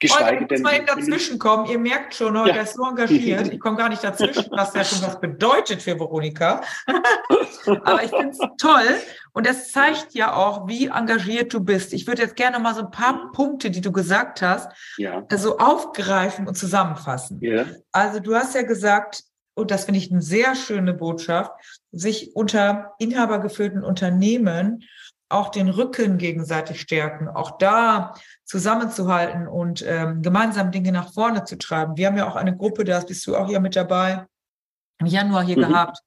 Geschweige 0.00 0.46
denn. 0.46 0.58
Ich 0.58 0.62
muss 0.62 0.72
mal 0.72 0.84
dazwischen 0.84 1.38
kommen. 1.38 1.66
Ihr 1.66 1.78
merkt 1.78 2.14
schon, 2.14 2.38
heute 2.38 2.56
ja. 2.56 2.62
ist 2.62 2.74
so 2.74 2.84
engagiert. 2.84 3.52
Ich 3.52 3.58
komme 3.58 3.76
gar 3.76 3.88
nicht 3.88 4.04
dazwischen, 4.04 4.46
was 4.50 4.72
ja 4.74 4.84
schon 4.84 5.02
was 5.02 5.20
bedeutet 5.20 5.82
für 5.82 5.98
Veronika. 5.98 6.60
Aber 7.66 8.04
ich 8.04 8.10
finde 8.10 8.30
es 8.30 8.38
toll. 8.58 9.00
Und 9.32 9.46
das 9.46 9.72
zeigt 9.72 10.14
ja 10.14 10.34
auch, 10.34 10.68
wie 10.68 10.86
engagiert 10.86 11.52
du 11.52 11.60
bist. 11.60 11.92
Ich 11.92 12.06
würde 12.06 12.22
jetzt 12.22 12.36
gerne 12.36 12.60
mal 12.60 12.74
so 12.74 12.82
ein 12.82 12.90
paar 12.90 13.32
Punkte, 13.32 13.70
die 13.70 13.80
du 13.80 13.90
gesagt 13.90 14.40
hast, 14.40 14.70
ja. 14.98 15.24
also 15.30 15.58
aufgreifen 15.58 16.46
und 16.46 16.54
zusammenfassen. 16.54 17.40
Ja. 17.40 17.66
Also 17.90 18.20
du 18.20 18.36
hast 18.36 18.54
ja 18.54 18.62
gesagt, 18.62 19.24
und 19.54 19.72
das 19.72 19.86
finde 19.86 19.98
ich 19.98 20.12
eine 20.12 20.22
sehr 20.22 20.54
schöne 20.54 20.94
Botschaft, 20.94 21.50
sich 21.90 22.36
unter 22.36 22.94
inhabergeführten 22.98 23.82
Unternehmen 23.82 24.84
auch 25.28 25.50
den 25.50 25.68
Rücken 25.68 26.18
gegenseitig 26.18 26.80
stärken, 26.80 27.28
auch 27.28 27.58
da 27.58 28.14
zusammenzuhalten 28.48 29.46
und 29.46 29.84
ähm, 29.86 30.22
gemeinsam 30.22 30.72
Dinge 30.72 30.90
nach 30.90 31.12
vorne 31.12 31.44
zu 31.44 31.58
treiben. 31.58 31.98
Wir 31.98 32.06
haben 32.06 32.16
ja 32.16 32.26
auch 32.26 32.34
eine 32.34 32.56
Gruppe, 32.56 32.84
da 32.84 32.98
bist 33.00 33.26
du 33.26 33.36
auch 33.36 33.46
hier 33.46 33.60
mit 33.60 33.76
dabei, 33.76 34.26
im 34.98 35.06
Januar 35.06 35.44
hier 35.44 35.58
mhm. 35.58 35.68
gehabt, 35.68 35.98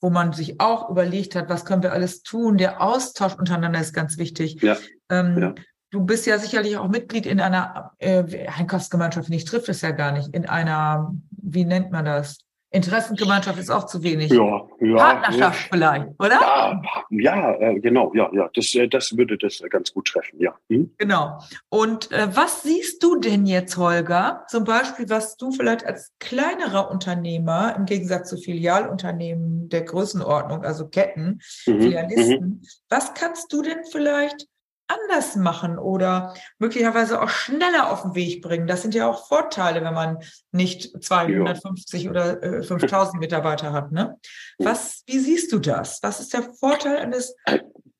wo 0.00 0.08
man 0.08 0.32
sich 0.32 0.60
auch 0.60 0.88
überlegt 0.88 1.34
hat, 1.34 1.48
was 1.48 1.64
können 1.64 1.82
wir 1.82 1.92
alles 1.92 2.22
tun. 2.22 2.58
Der 2.58 2.80
Austausch 2.80 3.34
untereinander 3.34 3.80
ist 3.80 3.92
ganz 3.92 4.18
wichtig. 4.18 4.62
Ja. 4.62 4.76
Ähm, 5.10 5.38
ja. 5.38 5.54
Du 5.90 6.04
bist 6.04 6.26
ja 6.26 6.38
sicherlich 6.38 6.76
auch 6.76 6.88
Mitglied 6.88 7.26
in 7.26 7.40
einer 7.40 7.92
äh, 7.98 8.46
Einkaufsgemeinschaft, 8.46 9.28
nicht 9.28 9.48
trifft 9.48 9.68
es 9.68 9.80
ja 9.80 9.90
gar 9.90 10.12
nicht, 10.12 10.32
in 10.32 10.48
einer, 10.48 11.12
wie 11.30 11.64
nennt 11.64 11.90
man 11.90 12.04
das? 12.04 12.38
Interessengemeinschaft 12.72 13.58
ist 13.58 13.70
auch 13.70 13.86
zu 13.86 14.02
wenig. 14.02 14.30
Ja, 14.30 14.68
ja. 14.80 14.96
Partnerschaft 14.96 15.60
ja. 15.62 15.68
vielleicht, 15.72 16.06
oder? 16.20 16.40
Ja, 16.40 16.82
ja 17.10 17.54
äh, 17.56 17.80
genau, 17.80 18.12
ja, 18.14 18.30
ja. 18.32 18.48
Das, 18.54 18.74
äh, 18.74 18.86
das 18.86 19.16
würde 19.16 19.36
das 19.36 19.60
ganz 19.70 19.92
gut 19.92 20.06
treffen, 20.06 20.40
ja. 20.40 20.54
Hm? 20.68 20.94
Genau. 20.98 21.40
Und 21.68 22.12
äh, 22.12 22.28
was 22.32 22.62
siehst 22.62 23.02
du 23.02 23.16
denn 23.16 23.46
jetzt, 23.46 23.76
Holger? 23.76 24.44
Zum 24.48 24.62
Beispiel, 24.64 25.08
was 25.10 25.36
du 25.36 25.50
vielleicht 25.50 25.84
als 25.84 26.12
kleinerer 26.20 26.90
Unternehmer 26.90 27.74
im 27.76 27.86
Gegensatz 27.86 28.28
zu 28.28 28.36
Filialunternehmen 28.36 29.68
der 29.68 29.82
Größenordnung, 29.82 30.64
also 30.64 30.86
Ketten, 30.86 31.40
mhm. 31.66 31.80
Filialisten, 31.80 32.44
mhm. 32.44 32.62
was 32.88 33.14
kannst 33.14 33.52
du 33.52 33.62
denn 33.62 33.80
vielleicht 33.90 34.46
anders 34.90 35.36
machen 35.36 35.78
oder 35.78 36.34
möglicherweise 36.58 37.22
auch 37.22 37.28
schneller 37.28 37.90
auf 37.90 38.02
den 38.02 38.14
Weg 38.14 38.42
bringen. 38.42 38.66
Das 38.66 38.82
sind 38.82 38.94
ja 38.94 39.08
auch 39.08 39.28
Vorteile, 39.28 39.84
wenn 39.84 39.94
man 39.94 40.18
nicht 40.52 41.02
250 41.02 42.04
ja. 42.04 42.10
oder 42.10 42.42
äh, 42.42 42.62
5000 42.62 43.20
Mitarbeiter 43.20 43.72
hat. 43.72 43.92
Ne? 43.92 44.18
Was, 44.58 45.02
wie 45.06 45.18
siehst 45.18 45.52
du 45.52 45.58
das? 45.58 46.00
Was 46.02 46.20
ist 46.20 46.32
der 46.32 46.42
Vorteil 46.42 46.96
eines, 46.96 47.36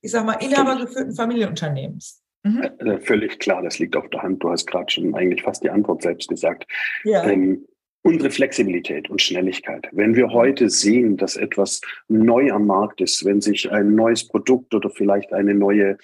ich 0.00 0.11
sag 0.11 0.25
mal, 0.25 0.35
inhabergeführten 0.35 1.14
Familienunternehmens? 1.14 2.23
Mhm. 2.42 2.62
Äh, 2.78 3.00
völlig 3.00 3.38
klar, 3.38 3.62
das 3.62 3.78
liegt 3.78 3.97
auf 3.97 4.09
der 4.11 4.23
Hand. 4.23 4.42
Du 4.42 4.50
hast 4.50 4.66
gerade 4.66 4.90
schon 4.90 5.14
eigentlich 5.14 5.42
fast 5.42 5.62
die 5.62 5.70
Antwort 5.70 6.02
selbst 6.02 6.28
gesagt. 6.28 6.66
Ja. 7.04 7.25
Ähm, 7.25 7.66
unsere 8.02 8.30
Flexibilität 8.30 9.11
und 9.11 9.21
Schnelligkeit. 9.21 9.88
Wenn 9.92 10.14
wir 10.14 10.30
heute 10.30 10.71
sehen, 10.71 11.16
dass 11.16 11.37
etwas 11.37 11.80
neu 12.09 12.50
am 12.50 12.66
Markt 12.66 13.00
ist, 13.00 13.25
wenn 13.25 13.40
sich 13.40 13.71
ein 13.71 13.95
neues 13.95 14.26
Produkt 14.26 14.75
oder 14.75 14.90
vielleicht 14.90 15.33
eine 15.33 15.54
neue 15.54 15.99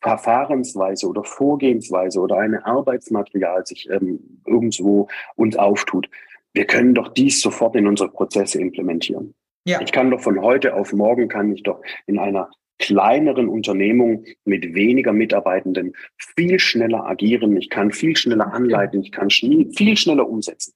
Verfahrensweise 0.00 1.06
oder 1.06 1.22
Vorgehensweise 1.22 2.20
oder 2.20 2.38
eine 2.38 2.66
Arbeitsmaterial 2.66 3.64
sich 3.64 3.88
ähm, 3.90 4.40
irgendwo 4.46 5.08
uns 5.36 5.56
auftut, 5.56 6.08
wir 6.54 6.66
können 6.66 6.94
doch 6.94 7.08
dies 7.08 7.40
sofort 7.40 7.76
in 7.76 7.86
unsere 7.86 8.10
Prozesse 8.10 8.60
implementieren. 8.60 9.34
Ja. 9.64 9.80
Ich 9.80 9.92
kann 9.92 10.10
doch 10.10 10.20
von 10.20 10.40
heute 10.42 10.74
auf 10.74 10.92
morgen 10.92 11.28
kann 11.28 11.52
ich 11.52 11.62
doch 11.62 11.80
in 12.06 12.18
einer 12.18 12.50
kleineren 12.78 13.48
Unternehmung 13.48 14.24
mit 14.44 14.74
weniger 14.74 15.12
Mitarbeitenden 15.12 15.92
viel 16.16 16.58
schneller 16.58 17.06
agieren. 17.06 17.56
Ich 17.56 17.70
kann 17.70 17.92
viel 17.92 18.16
schneller 18.16 18.52
anleiten. 18.52 19.02
Ich 19.02 19.12
kann 19.12 19.30
viel 19.30 19.96
schneller 19.96 20.28
umsetzen. 20.28 20.74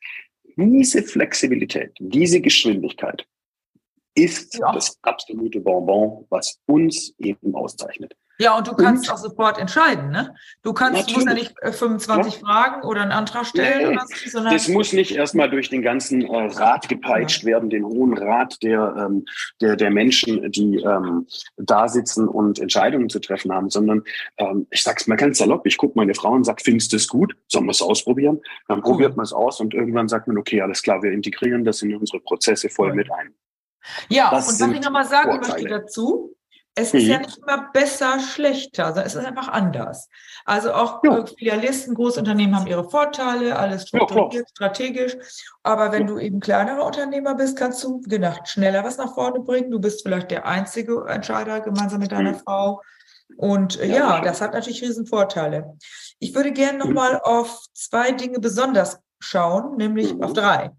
Diese 0.56 1.02
Flexibilität, 1.02 1.92
diese 1.98 2.40
Geschwindigkeit 2.40 3.26
ist 4.14 4.54
ja. 4.54 4.72
das 4.72 4.98
absolute 5.02 5.60
Bonbon, 5.60 6.26
was 6.30 6.58
uns 6.66 7.14
eben 7.18 7.54
auszeichnet. 7.54 8.16
Ja, 8.38 8.56
und 8.56 8.66
du 8.66 8.74
kannst 8.74 9.08
und, 9.08 9.14
auch 9.14 9.18
sofort 9.18 9.58
entscheiden, 9.58 10.10
ne? 10.10 10.34
Du 10.62 10.72
kannst, 10.72 11.10
musst 11.12 11.26
ja 11.26 11.34
nicht 11.34 11.54
25 11.62 12.34
äh, 12.34 12.36
ja. 12.36 12.46
Fragen 12.46 12.82
oder 12.82 13.02
einen 13.02 13.12
Antrag 13.12 13.46
stellen 13.46 13.90
nee, 13.90 13.96
oder 13.96 14.04
so, 14.06 14.30
sondern. 14.30 14.52
Das 14.52 14.68
muss 14.68 14.92
nicht 14.92 15.16
erstmal 15.16 15.48
durch 15.48 15.70
den 15.70 15.82
ganzen 15.82 16.22
äh, 16.22 16.46
Rat 16.52 16.88
gepeitscht 16.88 17.42
ja. 17.42 17.48
werden, 17.48 17.70
den 17.70 17.84
hohen 17.84 18.16
Rat 18.16 18.62
der, 18.62 18.94
ähm, 18.98 19.24
der, 19.60 19.76
der 19.76 19.90
Menschen, 19.90 20.50
die 20.52 20.76
ähm, 20.76 21.26
da 21.56 21.88
sitzen 21.88 22.28
und 22.28 22.58
Entscheidungen 22.58 23.08
zu 23.08 23.20
treffen 23.20 23.52
haben, 23.52 23.70
sondern 23.70 24.02
ähm, 24.36 24.66
ich 24.70 24.82
sag's 24.82 25.06
mal 25.06 25.16
ganz 25.16 25.38
salopp, 25.38 25.66
ich 25.66 25.78
gucke 25.78 25.94
meine 25.96 26.14
Frau 26.14 26.32
und 26.32 26.44
sag, 26.44 26.60
findest 26.60 26.92
du 26.92 26.96
es 26.96 27.08
gut? 27.08 27.34
Sollen 27.48 27.64
wir 27.64 27.70
es 27.70 27.82
ausprobieren? 27.82 28.40
Dann 28.68 28.82
probiert 28.82 29.12
mhm. 29.12 29.16
man 29.16 29.24
es 29.24 29.32
aus 29.32 29.60
und 29.60 29.72
irgendwann 29.72 30.08
sagt 30.08 30.28
man, 30.28 30.36
okay, 30.36 30.60
alles 30.60 30.82
klar, 30.82 31.02
wir 31.02 31.12
integrieren 31.12 31.64
das 31.64 31.80
in 31.80 31.94
unsere 31.96 32.20
Prozesse 32.20 32.68
voll 32.68 32.90
mhm. 32.90 32.96
mit 32.96 33.10
ein. 33.10 33.34
Ja, 34.08 34.30
das 34.30 34.48
und 34.48 34.60
was 34.60 34.76
ich 34.76 34.84
nochmal 34.84 35.06
sagen 35.06 35.30
Vorteile. 35.30 35.52
möchte 35.52 35.68
dazu, 35.68 36.35
es 36.78 36.92
ist 36.92 37.04
ja 37.04 37.16
mhm. 37.16 37.24
nicht 37.24 37.38
immer 37.38 37.70
besser, 37.72 38.20
schlechter, 38.20 38.88
sondern 38.88 39.06
es 39.06 39.14
ist 39.14 39.24
einfach 39.24 39.48
anders. 39.48 40.10
Also 40.44 40.74
auch 40.74 41.02
ja. 41.04 41.24
Filialisten, 41.24 41.94
Großunternehmen 41.94 42.54
haben 42.54 42.66
ihre 42.66 42.88
Vorteile, 42.88 43.58
alles 43.58 43.88
strukturiert, 43.88 44.34
ja, 44.34 44.50
strategisch. 44.50 45.16
Aber 45.62 45.90
wenn 45.90 46.02
ja. 46.02 46.08
du 46.08 46.18
eben 46.18 46.38
kleinerer 46.38 46.84
Unternehmer 46.84 47.34
bist, 47.34 47.56
kannst 47.56 47.82
du 47.82 48.02
gedacht 48.02 48.46
schneller 48.48 48.84
was 48.84 48.98
nach 48.98 49.14
vorne 49.14 49.40
bringen. 49.40 49.70
Du 49.70 49.80
bist 49.80 50.02
vielleicht 50.02 50.30
der 50.30 50.46
einzige 50.46 51.06
Entscheider 51.08 51.60
gemeinsam 51.60 52.00
mit 52.00 52.12
deiner 52.12 52.32
mhm. 52.32 52.40
Frau. 52.40 52.82
Und 53.38 53.80
äh, 53.80 53.86
ja, 53.86 54.20
das 54.20 54.42
hat 54.42 54.52
natürlich 54.52 54.82
Riesenvorteile. 54.82 55.78
Ich 56.18 56.34
würde 56.34 56.52
gerne 56.52 56.78
nochmal 56.78 57.14
mhm. 57.14 57.20
auf 57.22 57.64
zwei 57.72 58.12
Dinge 58.12 58.38
besonders 58.38 59.00
schauen, 59.18 59.76
nämlich 59.78 60.14
mhm. 60.14 60.22
auf 60.22 60.34
drei. 60.34 60.72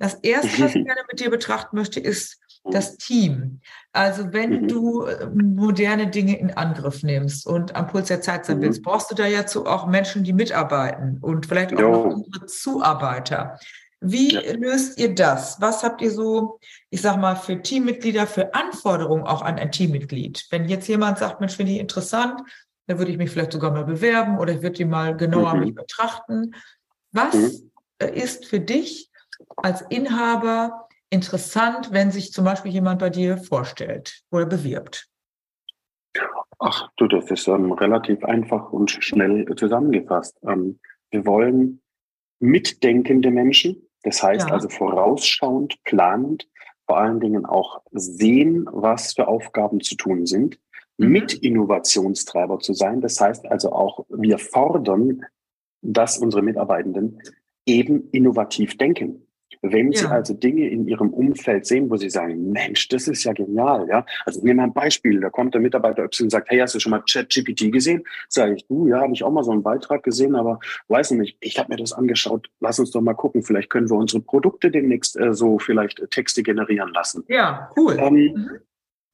Das 0.00 0.14
erste, 0.14 0.60
was 0.60 0.74
ich 0.74 0.84
gerne 0.84 1.02
mit 1.08 1.20
dir 1.20 1.30
betrachten 1.30 1.76
möchte, 1.76 2.00
ist 2.00 2.38
das 2.70 2.96
Team. 2.96 3.60
Also 3.92 4.32
wenn 4.32 4.62
mhm. 4.62 4.68
du 4.68 5.02
äh, 5.04 5.26
moderne 5.26 6.08
Dinge 6.08 6.38
in 6.38 6.50
Angriff 6.52 7.02
nimmst 7.02 7.46
und 7.46 7.74
am 7.74 7.86
Puls 7.86 8.08
der 8.08 8.20
Zeit 8.20 8.46
sein 8.46 8.58
mhm. 8.58 8.62
willst, 8.62 8.82
brauchst 8.82 9.10
du 9.10 9.14
da 9.14 9.26
ja 9.26 9.44
auch 9.64 9.86
Menschen, 9.86 10.24
die 10.24 10.32
mitarbeiten 10.32 11.18
und 11.20 11.46
vielleicht 11.46 11.74
auch 11.74 11.80
jo. 11.80 11.90
noch 11.90 12.16
unsere 12.16 12.46
Zuarbeiter. 12.46 13.58
Wie 14.00 14.34
ja. 14.34 14.52
löst 14.52 14.98
ihr 14.98 15.14
das? 15.14 15.60
Was 15.60 15.82
habt 15.82 16.02
ihr 16.02 16.10
so, 16.10 16.60
ich 16.90 17.00
sag 17.00 17.16
mal, 17.16 17.34
für 17.34 17.62
Teammitglieder, 17.62 18.26
für 18.26 18.54
Anforderungen 18.54 19.24
auch 19.24 19.42
an 19.42 19.58
ein 19.58 19.72
Teammitglied? 19.72 20.46
Wenn 20.50 20.68
jetzt 20.68 20.86
jemand 20.88 21.18
sagt, 21.18 21.40
Mensch, 21.40 21.56
finde 21.56 21.72
ich 21.72 21.78
interessant, 21.78 22.40
dann 22.86 22.98
würde 22.98 23.10
ich 23.10 23.18
mich 23.18 23.30
vielleicht 23.30 23.52
sogar 23.52 23.72
mal 23.72 23.84
bewerben 23.84 24.38
oder 24.38 24.52
ich 24.52 24.62
würde 24.62 24.76
die 24.76 24.84
mal 24.84 25.16
genauer 25.16 25.54
mhm. 25.54 25.60
mich 25.60 25.74
betrachten. 25.74 26.54
Was 27.12 27.34
mhm. 27.34 27.70
ist 28.12 28.46
für 28.46 28.60
dich 28.60 29.10
als 29.56 29.82
Inhaber 29.88 30.85
interessant, 31.10 31.92
wenn 31.92 32.10
sich 32.10 32.32
zum 32.32 32.44
Beispiel 32.44 32.72
jemand 32.72 33.00
bei 33.00 33.10
dir 33.10 33.38
vorstellt 33.38 34.22
oder 34.30 34.46
bewirbt? 34.46 35.08
Ach 36.58 36.88
du, 36.96 37.06
das 37.06 37.30
ist 37.30 37.48
ähm, 37.48 37.72
relativ 37.72 38.24
einfach 38.24 38.72
und 38.72 38.90
schnell 38.90 39.46
zusammengefasst. 39.56 40.38
Ähm, 40.46 40.78
wir 41.10 41.26
wollen 41.26 41.82
mitdenkende 42.40 43.30
Menschen, 43.30 43.88
das 44.02 44.22
heißt 44.22 44.48
ja. 44.48 44.54
also 44.54 44.68
vorausschauend, 44.68 45.82
planend, 45.84 46.48
vor 46.86 46.98
allen 46.98 47.20
Dingen 47.20 47.44
auch 47.44 47.82
sehen, 47.92 48.66
was 48.70 49.14
für 49.14 49.28
Aufgaben 49.28 49.80
zu 49.80 49.96
tun 49.96 50.26
sind, 50.26 50.58
mhm. 50.96 51.08
mit 51.08 51.34
Innovationstreiber 51.34 52.58
zu 52.58 52.72
sein. 52.72 53.00
Das 53.00 53.20
heißt 53.20 53.46
also 53.46 53.72
auch, 53.72 54.06
wir 54.08 54.38
fordern, 54.38 55.22
dass 55.82 56.18
unsere 56.18 56.42
Mitarbeitenden 56.42 57.20
eben 57.66 58.08
innovativ 58.10 58.78
denken. 58.78 59.25
Wenn 59.62 59.92
ja. 59.92 60.00
Sie 60.00 60.06
also 60.06 60.34
Dinge 60.34 60.68
in 60.68 60.86
Ihrem 60.86 61.10
Umfeld 61.10 61.66
sehen, 61.66 61.90
wo 61.90 61.96
Sie 61.96 62.10
sagen, 62.10 62.50
Mensch, 62.50 62.88
das 62.88 63.08
ist 63.08 63.24
ja 63.24 63.32
genial, 63.32 63.86
ja. 63.88 64.04
Also 64.24 64.42
nehmen 64.42 64.60
wir 64.60 64.64
ein 64.64 64.72
Beispiel, 64.72 65.20
da 65.20 65.30
kommt 65.30 65.54
der 65.54 65.60
Mitarbeiter 65.60 66.04
Y 66.04 66.24
und 66.24 66.30
sagt, 66.30 66.50
hey, 66.50 66.58
hast 66.58 66.74
du 66.74 66.80
schon 66.80 66.90
mal 66.90 67.02
ChatGPT 67.10 67.72
gesehen? 67.72 68.04
Sage 68.28 68.54
ich, 68.54 68.66
du, 68.66 68.88
ja, 68.88 69.00
habe 69.00 69.12
ich 69.12 69.22
auch 69.24 69.30
mal 69.30 69.44
so 69.44 69.52
einen 69.52 69.62
Beitrag 69.62 70.02
gesehen, 70.02 70.34
aber 70.34 70.58
weiß 70.88 71.12
nicht, 71.12 71.36
ich 71.40 71.58
habe 71.58 71.70
mir 71.70 71.76
das 71.76 71.92
angeschaut, 71.92 72.48
lass 72.60 72.78
uns 72.78 72.90
doch 72.90 73.00
mal 73.00 73.14
gucken, 73.14 73.42
vielleicht 73.42 73.70
können 73.70 73.90
wir 73.90 73.96
unsere 73.96 74.22
Produkte 74.22 74.70
demnächst 74.70 75.18
äh, 75.18 75.32
so 75.32 75.58
vielleicht 75.58 76.00
äh, 76.00 76.08
Texte 76.08 76.42
generieren 76.42 76.92
lassen. 76.92 77.24
Ja, 77.28 77.70
cool. 77.76 77.96
Ähm, 77.98 78.14
mhm. 78.14 78.50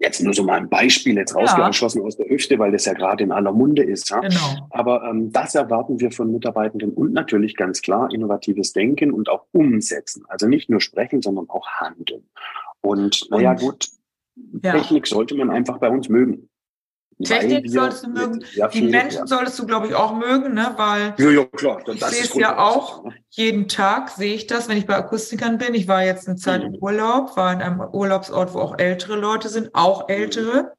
Jetzt 0.02 0.20
nur 0.20 0.34
so 0.34 0.42
mal 0.42 0.56
ein 0.58 0.68
Beispiel 0.68 1.16
jetzt 1.16 1.36
rausgeschossen 1.36 2.00
ja. 2.00 2.06
aus 2.06 2.16
der 2.16 2.28
Hüfte, 2.28 2.58
weil 2.58 2.72
das 2.72 2.86
ja 2.86 2.92
gerade 2.92 3.22
in 3.22 3.30
aller 3.30 3.52
Munde 3.52 3.84
ist. 3.84 4.10
Ja? 4.10 4.18
Genau. 4.18 4.68
Aber 4.70 5.04
ähm, 5.04 5.30
das 5.30 5.54
erwarten 5.54 6.00
wir 6.00 6.10
von 6.10 6.32
Mitarbeitenden 6.32 6.92
und 6.92 7.12
natürlich 7.12 7.54
ganz 7.54 7.82
klar 7.82 8.12
innovatives 8.12 8.72
Denken 8.72 9.12
und 9.12 9.28
auch 9.28 9.44
umsetzen. 9.52 10.24
Also 10.26 10.48
nicht 10.48 10.68
nur 10.68 10.80
sprechen, 10.80 11.22
sondern 11.22 11.48
auch 11.48 11.68
handeln. 11.68 12.24
Und 12.80 13.28
naja 13.30 13.54
gut, 13.54 13.90
ja. 14.62 14.72
Technik 14.72 15.06
sollte 15.06 15.36
man 15.36 15.50
einfach 15.50 15.78
bei 15.78 15.88
uns 15.88 16.08
mögen. 16.08 16.48
Technik 17.22 17.70
solltest 17.70 18.04
du 18.04 18.10
mögen. 18.10 18.44
Die 18.72 18.82
Menschen 18.82 19.20
ja. 19.20 19.26
solltest 19.26 19.58
du, 19.58 19.66
glaube 19.66 19.86
ich, 19.86 19.94
auch 19.94 20.14
mögen, 20.14 20.54
ne? 20.54 20.74
weil 20.76 21.14
ja, 21.18 21.30
ja, 21.30 21.44
klar. 21.44 21.80
Das 21.84 21.96
ich 21.96 22.04
sehe 22.04 22.22
es 22.22 22.34
ja 22.34 22.58
auch, 22.58 23.04
ne? 23.04 23.14
jeden 23.30 23.68
Tag 23.68 24.10
sehe 24.10 24.34
ich 24.34 24.46
das, 24.46 24.68
wenn 24.68 24.76
ich 24.76 24.86
bei 24.86 24.96
Akustikern 24.96 25.58
bin. 25.58 25.74
Ich 25.74 25.88
war 25.88 26.04
jetzt 26.04 26.28
eine 26.28 26.36
Zeit 26.36 26.62
mhm. 26.62 26.74
im 26.74 26.82
Urlaub, 26.82 27.36
war 27.36 27.52
in 27.52 27.62
einem 27.62 27.80
Urlaubsort, 27.80 28.54
wo 28.54 28.60
auch 28.60 28.78
ältere 28.78 29.16
Leute 29.16 29.48
sind, 29.48 29.70
auch 29.74 30.08
mhm. 30.08 30.14
ältere. 30.14 30.72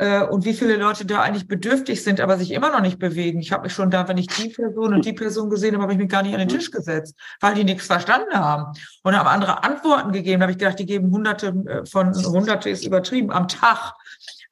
Mhm. 0.00 0.28
und 0.30 0.44
wie 0.44 0.54
viele 0.54 0.76
Leute 0.76 1.04
da 1.04 1.22
eigentlich 1.22 1.48
bedürftig 1.48 2.04
sind, 2.04 2.20
aber 2.20 2.38
sich 2.38 2.52
immer 2.52 2.70
noch 2.70 2.82
nicht 2.82 3.00
bewegen. 3.00 3.40
Ich 3.40 3.50
habe 3.50 3.64
mich 3.64 3.72
schon 3.72 3.90
da, 3.90 4.06
wenn 4.06 4.16
ich 4.16 4.28
die 4.28 4.50
Person 4.50 4.94
und 4.94 5.04
die 5.04 5.12
Person 5.12 5.50
gesehen 5.50 5.74
habe, 5.74 5.82
habe 5.82 5.92
ich 5.92 5.98
mich 5.98 6.08
gar 6.08 6.22
nicht 6.22 6.34
an 6.34 6.38
den 6.38 6.48
mhm. 6.48 6.52
Tisch 6.52 6.70
gesetzt, 6.70 7.16
weil 7.40 7.54
die 7.54 7.64
nichts 7.64 7.86
verstanden 7.86 8.34
haben. 8.34 8.78
Und 9.02 9.18
haben 9.18 9.26
andere 9.26 9.64
Antworten 9.64 10.12
gegeben. 10.12 10.38
Da 10.38 10.44
habe 10.44 10.52
ich 10.52 10.58
gedacht, 10.58 10.78
die 10.78 10.86
geben 10.86 11.10
hunderte 11.10 11.48
äh, 11.48 11.84
von, 11.84 12.14
hunderte 12.14 12.70
ist 12.70 12.84
übertrieben, 12.84 13.32
am 13.32 13.48
Tag 13.48 13.94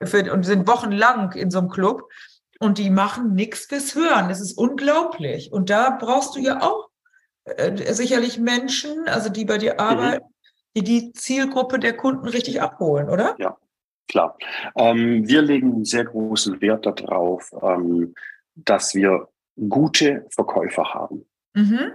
für, 0.03 0.33
und 0.33 0.45
sind 0.45 0.67
wochenlang 0.67 1.33
in 1.33 1.51
so 1.51 1.59
einem 1.59 1.69
Club 1.69 2.09
und 2.61 2.79
die 2.79 2.91
machen 2.91 3.35
nichts 3.35 3.67
fürs 3.67 3.95
Hören. 3.95 4.29
Das 4.29 4.41
ist 4.41 4.57
unglaublich. 4.57 5.53
Und 5.53 5.71
da 5.71 5.91
brauchst 5.91 6.37
du 6.37 6.41
ja 6.41 6.63
auch 6.63 6.89
äh, 7.45 7.93
sicherlich 7.93 8.39
Menschen, 8.39 9.09
also 9.09 9.29
die 9.29 9.45
bei 9.45 9.59
dir 9.59 9.75
mhm. 9.75 9.81
arbeiten, 9.81 10.25
mhm. 10.25 10.75
die 10.77 10.85
die 10.85 11.13
Zielgruppe 11.13 11.79
der 11.79 11.97
Kunden 11.97 12.27
richtig 12.27 12.61
abholen, 12.61 13.09
oder? 13.09 13.37
Ja, 13.39 13.57
klar. 14.09 14.37
Ähm, 14.77 15.27
wir 15.29 15.43
legen 15.43 15.85
sehr 15.85 16.05
großen 16.05 16.61
Wert 16.61 16.87
darauf, 16.87 17.53
ähm, 17.63 18.15
dass 18.55 18.95
wir 18.95 19.29
gute 19.69 20.27
Verkäufer 20.31 20.95
haben. 20.95 21.27
Mhm. 21.55 21.93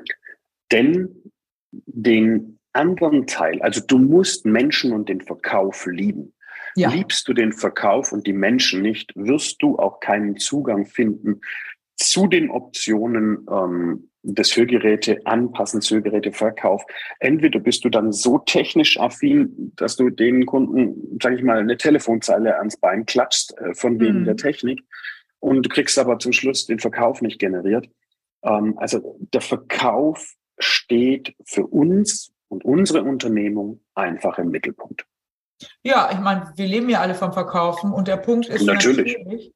Denn 0.72 1.32
den 1.72 2.60
anderen 2.74 3.28
Teil, 3.28 3.62
also 3.62 3.82
du 3.86 3.98
musst 3.98 4.46
Menschen 4.46 4.94
und 4.94 5.10
den 5.10 5.22
Verkauf 5.22 5.86
lieben. 5.86 6.34
Ja. 6.76 6.90
Liebst 6.90 7.28
du 7.28 7.34
den 7.34 7.54
Verkauf 7.54 8.12
und 8.12 8.28
die 8.28 8.34
Menschen 8.34 8.82
nicht, 8.82 9.12
wirst 9.16 9.62
du 9.62 9.78
auch 9.78 10.00
keinen 10.00 10.38
Zugang 10.38 10.86
finden 10.86 11.42
zu 11.96 12.28
den 12.28 12.50
Optionen 12.50 13.46
ähm, 13.52 14.10
des 14.24 14.56
Hörgeräte 14.56 15.20
anpassen, 15.26 15.82
Hörgeräteverkauf. 15.82 16.84
Entweder 17.20 17.60
bist 17.60 17.84
du 17.86 17.90
dann 17.90 18.12
so 18.12 18.38
technisch 18.40 19.00
affin, 19.00 19.72
dass 19.76 19.96
du 19.96 20.10
den 20.10 20.46
Kunden, 20.46 21.18
sage 21.22 21.36
ich 21.36 21.44
mal, 21.44 21.60
eine 21.60 21.78
Telefonzeile 21.78 22.58
ans 22.58 22.78
Bein 22.78 23.06
klatschst 23.06 23.58
äh, 23.58 23.74
von 23.74 24.00
wegen 24.00 24.22
mhm. 24.22 24.26
der 24.26 24.38
Technik 24.38 24.84
und 25.40 25.64
du 25.64 25.70
kriegst 25.70 25.98
aber 25.98 26.20
zum 26.20 26.34
Schluss 26.34 26.68
den 26.68 26.80
Verkauf 26.80 27.22
nicht 27.22 27.40
generiert. 27.40 27.90
Ähm, 28.44 28.78
also 28.78 29.18
der 29.34 29.42
Verkauf 29.42 30.36
steht 30.60 31.36
für 31.44 31.66
uns 31.66 32.32
und 32.48 32.64
unsere 32.64 33.04
Unternehmung 33.04 33.82
einfach 33.96 34.38
im 34.38 34.50
Mittelpunkt. 34.50 35.06
Ja, 35.84 36.10
ich 36.12 36.19
meine, 36.19 36.52
wir 36.56 36.67
leben 36.67 36.89
ja 36.89 37.02
alle 37.02 37.15
vom 37.15 37.34
Verkaufen 37.34 37.91
und 37.91 38.08
der 38.08 38.17
Punkt 38.17 38.47
ist 38.47 38.65
natürlich, 38.65 39.17
natürlich 39.17 39.54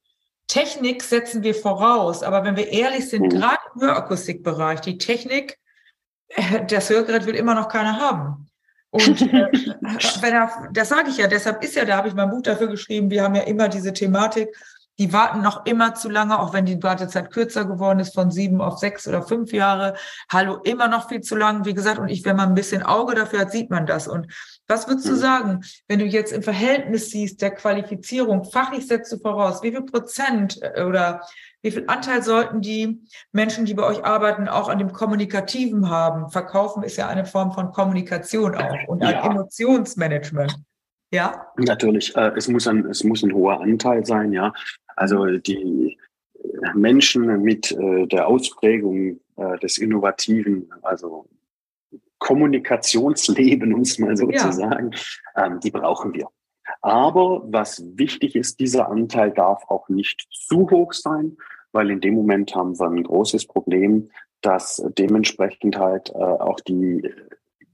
Technik 0.48 1.02
setzen 1.04 1.44
wir 1.44 1.56
voraus, 1.56 2.24
aber 2.24 2.44
wenn 2.44 2.56
wir 2.56 2.72
ehrlich 2.72 3.10
sind, 3.10 3.24
mhm. 3.24 3.30
gerade 3.30 3.60
im 3.74 3.82
Hörakustikbereich, 3.82 4.82
die 4.82 4.98
Technik, 4.98 5.58
äh, 6.30 6.66
das 6.66 6.90
Hörgerät 6.90 7.26
will 7.26 7.36
immer 7.36 7.56
noch 7.56 7.68
keiner 7.68 8.00
haben. 8.00 8.48
Und 8.92 9.22
äh, 9.22 9.48
wenn 10.22 10.34
er, 10.34 10.70
das 10.72 10.90
sage 10.90 11.10
ich 11.10 11.18
ja, 11.18 11.28
deshalb 11.28 11.64
ist 11.64 11.76
ja, 11.76 11.86
da 11.86 11.98
habe 11.98 12.08
ich 12.08 12.14
mein 12.14 12.30
Buch 12.30 12.44
dafür 12.44 12.68
geschrieben, 12.68 13.10
wir 13.10 13.24
haben 13.24 13.36
ja 13.36 13.42
immer 13.44 13.70
diese 13.70 13.92
Thematik, 13.92 14.56
die 14.98 15.12
warten 15.12 15.42
noch 15.42 15.66
immer 15.66 15.94
zu 15.94 16.10
lange, 16.10 16.40
auch 16.40 16.54
wenn 16.54 16.66
die 16.66 16.82
Wartezeit 16.82 17.32
kürzer 17.32 17.66
geworden 17.66 18.00
ist, 18.00 18.14
von 18.14 18.32
sieben 18.32 18.62
auf 18.62 18.78
sechs 18.78 19.08
oder 19.08 19.24
fünf 19.24 19.52
Jahre. 19.52 19.96
Hallo, 20.32 20.62
immer 20.64 20.88
noch 20.88 21.10
viel 21.10 21.20
zu 21.20 21.36
lang, 21.36 21.66
wie 21.66 21.74
gesagt. 21.74 22.00
Und 22.00 22.08
ich, 22.08 22.24
wenn 22.24 22.38
man 22.38 22.50
ein 22.50 22.56
bisschen 22.56 22.82
Auge 22.82 23.14
dafür 23.14 23.42
hat, 23.42 23.52
sieht 23.52 23.70
man 23.70 23.86
das. 23.86 24.08
Und 24.08 24.28
was 24.68 24.88
würdest 24.88 25.08
du 25.08 25.14
mhm. 25.14 25.18
sagen, 25.18 25.62
wenn 25.88 26.00
du 26.00 26.06
jetzt 26.06 26.32
im 26.32 26.42
Verhältnis 26.42 27.10
siehst 27.10 27.42
der 27.42 27.52
Qualifizierung, 27.52 28.44
fachlich 28.44 28.88
setzt 28.88 29.12
du 29.12 29.18
voraus, 29.18 29.62
wie 29.64 29.72
viel 29.72 29.84
Prozent 29.84 30.60
äh, 30.62 30.84
oder 30.84 31.22
wie 31.62 31.72
viel 31.72 31.86
Anteil 31.88 32.22
sollten 32.22 32.62
die 32.62 33.02
Menschen, 33.32 33.66
die 33.66 33.74
bei 33.74 33.84
euch 33.84 34.04
arbeiten, 34.04 34.48
auch 34.48 34.70
an 34.70 34.80
dem 34.80 34.92
Kommunikativen 34.92 35.90
haben? 35.90 36.30
Verkaufen 36.30 36.84
ist 36.84 36.98
ja 36.98 37.08
eine 37.08 37.26
Form 37.26 37.52
von 37.52 37.72
Kommunikation 37.72 38.56
auch 38.56 38.88
und 38.88 39.04
ein 39.04 39.16
ja. 39.16 39.26
Emotionsmanagement. 39.26 40.56
Ja. 41.12 41.48
Natürlich, 41.58 42.16
äh, 42.16 42.32
es 42.36 42.48
muss 42.48 42.68
ein, 42.68 42.86
es 42.86 43.04
muss 43.04 43.24
ein 43.24 43.34
hoher 43.34 43.62
Anteil 43.62 44.06
sein, 44.06 44.32
ja. 44.32 44.54
Also 44.96 45.26
die 45.26 45.98
Menschen 46.74 47.42
mit 47.42 47.72
äh, 47.72 48.08
der 48.08 48.28
Ausprägung 48.28 49.20
äh, 49.36 49.58
des 49.60 49.78
Innovativen, 49.78 50.70
also 50.82 51.28
Kommunikationsleben, 52.26 53.72
um 53.72 53.82
es 53.82 54.00
mal 54.00 54.18
so 54.18 54.30
ja. 54.32 54.40
zu 54.40 54.52
sagen, 54.52 54.92
ähm, 55.38 55.60
die 55.60 55.70
brauchen 55.70 56.12
wir. 56.16 56.28
Aber 56.82 57.44
was 57.46 57.84
wichtig 57.94 58.36
ist, 58.36 58.60
dieser 58.60 58.90
Anteil 58.90 59.32
darf 59.32 59.64
auch 59.68 59.90
nicht 59.90 60.28
zu 60.32 60.68
hoch 60.72 60.94
sein, 60.94 61.38
weil 61.72 61.92
in 61.92 62.02
dem 62.02 62.16
Moment 62.16 62.56
haben 62.56 62.80
wir 62.80 62.88
ein 62.88 63.04
großes 63.04 63.46
Problem, 63.46 64.10
dass 64.42 64.84
dementsprechend 64.98 65.78
halt 65.78 66.10
äh, 66.10 66.18
auch 66.18 66.60
die 66.62 67.08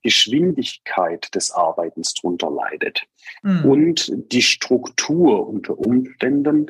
Geschwindigkeit 0.03 1.33
des 1.33 1.51
Arbeitens 1.51 2.13
drunter 2.15 2.51
leidet 2.51 3.03
mhm. 3.43 3.65
und 3.65 4.11
die 4.33 4.41
Struktur 4.41 5.47
unter 5.47 5.79
Umständen 5.79 6.69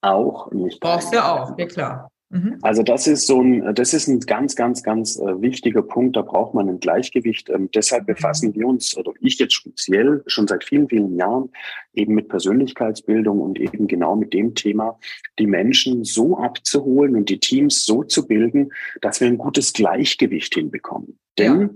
auch 0.00 0.50
nicht. 0.50 0.80
Brauchst 0.80 1.14
du 1.14 1.24
auch, 1.24 1.56
ja 1.56 1.66
klar. 1.66 2.10
Mhm. 2.30 2.58
Also 2.62 2.84
das 2.84 3.08
ist 3.08 3.26
so 3.26 3.42
ein, 3.42 3.74
das 3.74 3.92
ist 3.92 4.06
ein 4.06 4.20
ganz, 4.20 4.54
ganz, 4.54 4.84
ganz 4.84 5.18
äh, 5.18 5.42
wichtiger 5.42 5.82
Punkt. 5.82 6.16
Da 6.16 6.22
braucht 6.22 6.54
man 6.54 6.68
ein 6.68 6.78
Gleichgewicht. 6.78 7.50
Ähm, 7.50 7.68
deshalb 7.74 8.04
mhm. 8.04 8.14
befassen 8.14 8.54
wir 8.54 8.66
uns, 8.68 8.96
oder 8.96 9.12
ich 9.20 9.38
jetzt 9.38 9.54
speziell, 9.54 10.22
schon 10.26 10.46
seit 10.46 10.62
vielen, 10.62 10.88
vielen 10.88 11.16
Jahren 11.16 11.50
eben 11.92 12.14
mit 12.14 12.28
Persönlichkeitsbildung 12.28 13.40
und 13.40 13.58
eben 13.58 13.88
genau 13.88 14.14
mit 14.14 14.32
dem 14.32 14.54
Thema, 14.54 14.98
die 15.40 15.48
Menschen 15.48 16.04
so 16.04 16.38
abzuholen 16.38 17.16
und 17.16 17.28
die 17.28 17.40
Teams 17.40 17.84
so 17.84 18.04
zu 18.04 18.26
bilden, 18.28 18.70
dass 19.00 19.20
wir 19.20 19.26
ein 19.26 19.38
gutes 19.38 19.72
Gleichgewicht 19.72 20.54
hinbekommen. 20.54 21.18
Denn 21.36 21.60
ja. 21.60 21.68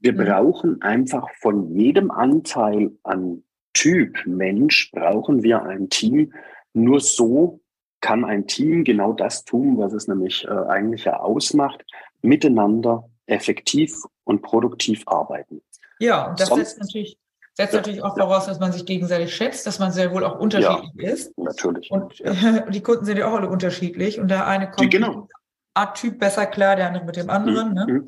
wir 0.00 0.12
mhm. 0.12 0.16
brauchen 0.18 0.82
einfach 0.82 1.30
von 1.40 1.74
jedem 1.74 2.10
Anteil 2.10 2.92
an 3.04 3.42
Typ 3.72 4.24
Mensch 4.24 4.92
brauchen 4.92 5.42
wir 5.42 5.64
ein 5.64 5.88
Team, 5.88 6.32
nur 6.74 7.00
so 7.00 7.60
kann 8.04 8.22
ein 8.26 8.46
Team 8.46 8.84
genau 8.84 9.14
das 9.14 9.46
tun, 9.46 9.78
was 9.78 9.94
es 9.94 10.08
nämlich 10.08 10.44
äh, 10.44 10.50
eigentlich 10.50 11.04
ja 11.04 11.20
ausmacht, 11.20 11.82
miteinander 12.20 13.08
effektiv 13.24 13.94
und 14.24 14.42
produktiv 14.42 15.04
arbeiten. 15.06 15.62
Ja, 16.00 16.28
und 16.28 16.38
das 16.38 16.48
Sonst, 16.48 16.68
setzt 16.68 16.80
natürlich 16.80 17.18
setzt 17.54 17.72
ja, 17.72 17.78
natürlich 17.78 18.02
auch 18.02 18.14
voraus, 18.14 18.44
dass 18.44 18.60
man 18.60 18.72
sich 18.72 18.84
gegenseitig 18.84 19.34
schätzt, 19.34 19.66
dass 19.66 19.78
man 19.78 19.90
sehr 19.90 20.12
wohl 20.12 20.22
auch 20.22 20.38
unterschiedlich 20.38 20.92
ja, 20.96 21.12
ist. 21.12 21.38
Natürlich. 21.38 21.90
Und 21.90 22.20
äh, 22.20 22.70
die 22.70 22.82
Kunden 22.82 23.06
sind 23.06 23.16
ja 23.16 23.26
auch 23.26 23.36
alle 23.38 23.48
unterschiedlich 23.48 24.20
und 24.20 24.28
der 24.28 24.46
eine 24.46 24.70
kommt 24.70 24.92
die, 24.92 24.98
genau. 24.98 25.26
Art-Typ 25.72 26.18
besser 26.18 26.44
klar, 26.44 26.76
der 26.76 26.88
andere 26.88 27.04
mit 27.06 27.16
dem 27.16 27.30
anderen. 27.30 27.70
Mhm. 27.70 27.74
Ne? 27.74 28.04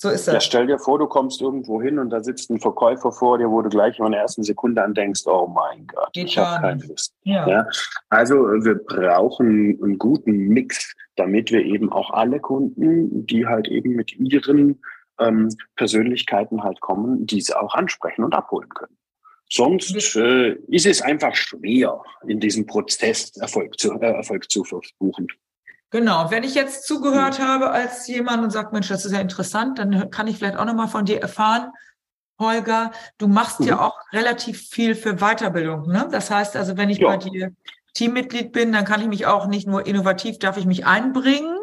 So 0.00 0.10
ist 0.10 0.28
das. 0.28 0.34
Ja, 0.34 0.40
stell 0.40 0.66
dir 0.68 0.78
vor, 0.78 1.00
du 1.00 1.08
kommst 1.08 1.42
irgendwo 1.42 1.82
hin 1.82 1.98
und 1.98 2.10
da 2.10 2.22
sitzt 2.22 2.50
ein 2.50 2.60
Verkäufer 2.60 3.10
vor 3.10 3.36
dir, 3.36 3.50
wo 3.50 3.62
du 3.62 3.68
gleich 3.68 3.98
in 3.98 4.12
der 4.12 4.20
ersten 4.20 4.44
Sekunde 4.44 4.82
an 4.82 4.94
denkst, 4.94 5.26
oh 5.26 5.48
mein 5.48 5.88
Gott, 5.88 6.12
Geht 6.12 6.28
ich 6.28 6.38
habe 6.38 6.62
keine 6.62 6.84
Lust. 6.84 7.14
Ja. 7.24 7.48
ja. 7.48 7.66
Also 8.08 8.36
wir 8.36 8.76
brauchen 8.76 9.76
einen 9.82 9.98
guten 9.98 10.32
Mix, 10.48 10.94
damit 11.16 11.50
wir 11.50 11.64
eben 11.64 11.90
auch 11.90 12.10
alle 12.10 12.38
Kunden, 12.38 13.26
die 13.26 13.46
halt 13.46 13.66
eben 13.66 13.96
mit 13.96 14.12
ihren 14.16 14.80
ähm, 15.18 15.48
Persönlichkeiten 15.74 16.62
halt 16.62 16.80
kommen, 16.80 17.26
diese 17.26 17.60
auch 17.60 17.74
ansprechen 17.74 18.22
und 18.22 18.34
abholen 18.34 18.68
können. 18.68 18.96
Sonst 19.50 20.14
äh, 20.14 20.52
ist 20.68 20.86
es 20.86 21.02
einfach 21.02 21.34
schwer, 21.34 22.00
in 22.26 22.38
diesem 22.38 22.66
Prozess 22.66 23.36
Erfolg 23.38 23.78
zu, 23.80 23.94
äh, 23.94 24.12
Erfolg 24.12 24.48
zu 24.48 24.62
verbuchen. 24.62 25.26
Genau. 25.90 26.30
Wenn 26.30 26.44
ich 26.44 26.54
jetzt 26.54 26.86
zugehört 26.86 27.40
habe 27.40 27.70
als 27.70 28.06
jemand 28.06 28.42
und 28.42 28.50
sagt, 28.50 28.72
Mensch, 28.72 28.88
das 28.88 29.04
ist 29.04 29.12
ja 29.12 29.20
interessant, 29.20 29.78
dann 29.78 30.10
kann 30.10 30.26
ich 30.26 30.36
vielleicht 30.36 30.56
auch 30.56 30.66
nochmal 30.66 30.88
von 30.88 31.04
dir 31.04 31.20
erfahren, 31.20 31.72
Holger, 32.38 32.92
du 33.16 33.26
machst 33.26 33.60
mhm. 33.60 33.66
ja 33.66 33.80
auch 33.80 33.98
relativ 34.12 34.68
viel 34.68 34.94
für 34.94 35.16
Weiterbildung. 35.16 35.88
Ne? 35.88 36.08
Das 36.10 36.30
heißt 36.30 36.56
also, 36.56 36.76
wenn 36.76 36.90
ich 36.90 36.98
ja. 36.98 37.08
bei 37.08 37.16
dir 37.16 37.52
Teammitglied 37.94 38.52
bin, 38.52 38.70
dann 38.70 38.84
kann 38.84 39.00
ich 39.00 39.08
mich 39.08 39.26
auch 39.26 39.46
nicht 39.46 39.66
nur 39.66 39.86
innovativ, 39.86 40.38
darf 40.38 40.56
ich 40.56 40.66
mich 40.66 40.86
einbringen, 40.86 41.58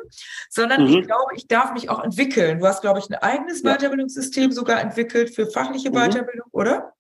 sondern 0.50 0.84
mhm. 0.84 0.90
ich 0.90 1.06
glaube, 1.06 1.34
ich 1.36 1.48
darf 1.48 1.72
mich 1.72 1.90
auch 1.90 2.04
entwickeln. 2.04 2.60
Du 2.60 2.68
hast, 2.68 2.82
glaube 2.82 3.00
ich, 3.00 3.10
ein 3.10 3.16
eigenes 3.16 3.62
ja. 3.62 3.74
Weiterbildungssystem 3.74 4.52
sogar 4.52 4.82
entwickelt 4.82 5.34
für 5.34 5.48
fachliche 5.48 5.92
mhm. 5.92 5.96
Weiterbildung, 5.96 6.50
oder? 6.52 6.94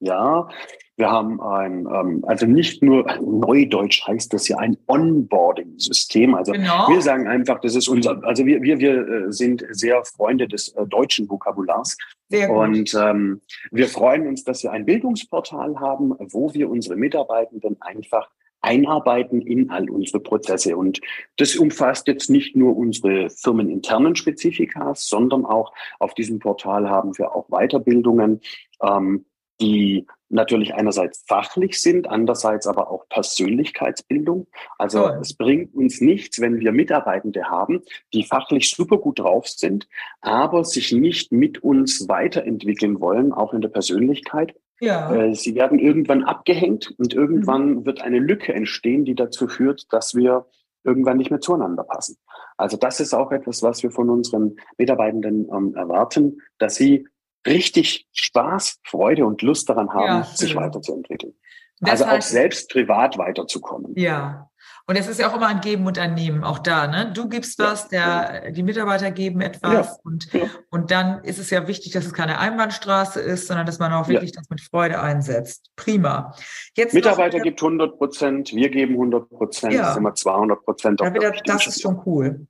Ja, 0.00 0.48
wir 0.98 1.10
haben 1.10 1.40
ein, 1.40 1.86
ähm, 1.86 2.24
also 2.26 2.44
nicht 2.44 2.82
nur 2.82 3.06
Neudeutsch 3.20 4.04
heißt 4.06 4.32
das 4.32 4.48
ja 4.48 4.58
ein 4.58 4.76
Onboarding-System. 4.88 6.34
Also 6.34 6.52
genau. 6.52 6.88
wir 6.88 7.00
sagen 7.00 7.28
einfach, 7.28 7.60
das 7.60 7.76
ist 7.76 7.88
unser, 7.88 8.22
also 8.24 8.44
wir, 8.44 8.62
wir, 8.62 8.80
wir 8.80 9.08
äh, 9.08 9.32
sind 9.32 9.64
sehr 9.70 10.04
Freunde 10.04 10.48
des 10.48 10.70
äh, 10.70 10.84
deutschen 10.86 11.30
Vokabulars. 11.30 11.96
Sehr 12.28 12.48
gut. 12.48 12.56
Und 12.56 12.94
ähm, 13.00 13.40
wir 13.70 13.86
freuen 13.86 14.26
uns, 14.26 14.42
dass 14.42 14.64
wir 14.64 14.72
ein 14.72 14.86
Bildungsportal 14.86 15.78
haben, 15.78 16.14
wo 16.18 16.52
wir 16.52 16.68
unsere 16.68 16.96
Mitarbeitenden 16.96 17.80
einfach 17.80 18.28
einarbeiten 18.60 19.40
in 19.40 19.70
all 19.70 19.88
unsere 19.88 20.18
Prozesse. 20.18 20.76
Und 20.76 21.00
das 21.36 21.54
umfasst 21.54 22.08
jetzt 22.08 22.28
nicht 22.28 22.56
nur 22.56 22.76
unsere 22.76 23.30
firmeninternen 23.30 24.16
Spezifikas, 24.16 25.06
sondern 25.06 25.44
auch 25.44 25.72
auf 26.00 26.14
diesem 26.14 26.40
Portal 26.40 26.90
haben 26.90 27.16
wir 27.18 27.36
auch 27.36 27.48
Weiterbildungen, 27.50 28.40
ähm, 28.82 29.26
die 29.60 30.06
natürlich 30.30 30.74
einerseits 30.74 31.24
fachlich 31.26 31.80
sind, 31.80 32.08
andererseits 32.08 32.66
aber 32.66 32.90
auch 32.90 33.08
Persönlichkeitsbildung. 33.08 34.46
Also 34.76 35.06
oh. 35.06 35.20
es 35.20 35.34
bringt 35.34 35.74
uns 35.74 36.00
nichts, 36.00 36.40
wenn 36.40 36.60
wir 36.60 36.72
Mitarbeitende 36.72 37.44
haben, 37.44 37.82
die 38.12 38.24
fachlich 38.24 38.70
super 38.70 38.98
gut 38.98 39.20
drauf 39.20 39.48
sind, 39.48 39.88
aber 40.20 40.64
sich 40.64 40.92
nicht 40.92 41.32
mit 41.32 41.62
uns 41.62 42.08
weiterentwickeln 42.08 43.00
wollen, 43.00 43.32
auch 43.32 43.54
in 43.54 43.62
der 43.62 43.70
Persönlichkeit. 43.70 44.54
Ja. 44.80 45.12
Äh, 45.12 45.34
sie 45.34 45.54
werden 45.54 45.78
irgendwann 45.78 46.24
abgehängt 46.24 46.94
und 46.98 47.14
irgendwann 47.14 47.70
mhm. 47.70 47.86
wird 47.86 48.02
eine 48.02 48.18
Lücke 48.18 48.52
entstehen, 48.52 49.04
die 49.04 49.14
dazu 49.14 49.48
führt, 49.48 49.92
dass 49.92 50.14
wir 50.14 50.46
irgendwann 50.84 51.16
nicht 51.16 51.30
mehr 51.30 51.40
zueinander 51.40 51.84
passen. 51.84 52.16
Also 52.56 52.76
das 52.76 53.00
ist 53.00 53.14
auch 53.14 53.32
etwas, 53.32 53.62
was 53.62 53.82
wir 53.82 53.90
von 53.90 54.10
unseren 54.10 54.56
Mitarbeitenden 54.78 55.48
ähm, 55.52 55.74
erwarten, 55.74 56.40
dass 56.58 56.76
sie 56.76 57.06
richtig 57.46 58.06
Spaß, 58.12 58.80
Freude 58.84 59.26
und 59.26 59.42
Lust 59.42 59.68
daran 59.68 59.90
haben, 59.90 60.06
ja, 60.06 60.24
sich 60.24 60.54
weiterzuentwickeln. 60.54 61.34
Das 61.80 61.90
also 61.90 62.06
heißt, 62.06 62.28
auch 62.28 62.32
selbst 62.32 62.70
privat 62.70 63.18
weiterzukommen. 63.18 63.92
Ja. 63.96 64.48
Und 64.86 64.96
es 64.96 65.06
ist 65.06 65.20
ja 65.20 65.30
auch 65.30 65.36
immer 65.36 65.48
ein 65.48 65.60
Geben 65.60 65.86
und 65.86 65.98
ein 65.98 66.14
Nehmen, 66.14 66.44
auch 66.44 66.58
da, 66.58 66.86
ne? 66.86 67.12
Du 67.12 67.28
gibst 67.28 67.58
was, 67.58 67.88
der, 67.88 68.52
die 68.52 68.62
Mitarbeiter 68.62 69.10
geben 69.10 69.42
etwas 69.42 69.86
ja, 69.86 69.96
und, 70.02 70.32
ja. 70.32 70.46
und 70.70 70.90
dann 70.90 71.22
ist 71.24 71.38
es 71.38 71.50
ja 71.50 71.68
wichtig, 71.68 71.92
dass 71.92 72.06
es 72.06 72.14
keine 72.14 72.38
Einbahnstraße 72.38 73.20
ist, 73.20 73.48
sondern 73.48 73.66
dass 73.66 73.78
man 73.78 73.92
auch 73.92 74.08
wirklich 74.08 74.32
das 74.32 74.48
mit 74.48 74.62
Freude 74.62 74.98
einsetzt. 75.02 75.70
Prima. 75.76 76.34
Jetzt 76.74 76.94
Mitarbeiter 76.94 77.36
noch, 77.36 77.44
gibt 77.44 77.62
100 77.62 77.98
Prozent, 77.98 78.54
wir 78.54 78.70
geben 78.70 78.94
100 78.94 79.28
Prozent, 79.28 79.74
ja. 79.74 79.92
sind 79.92 80.04
wir 80.04 80.14
200 80.14 80.64
Prozent. 80.64 81.02
Das 81.44 81.66
ist 81.66 81.82
schon 81.82 82.00
cool. 82.06 82.46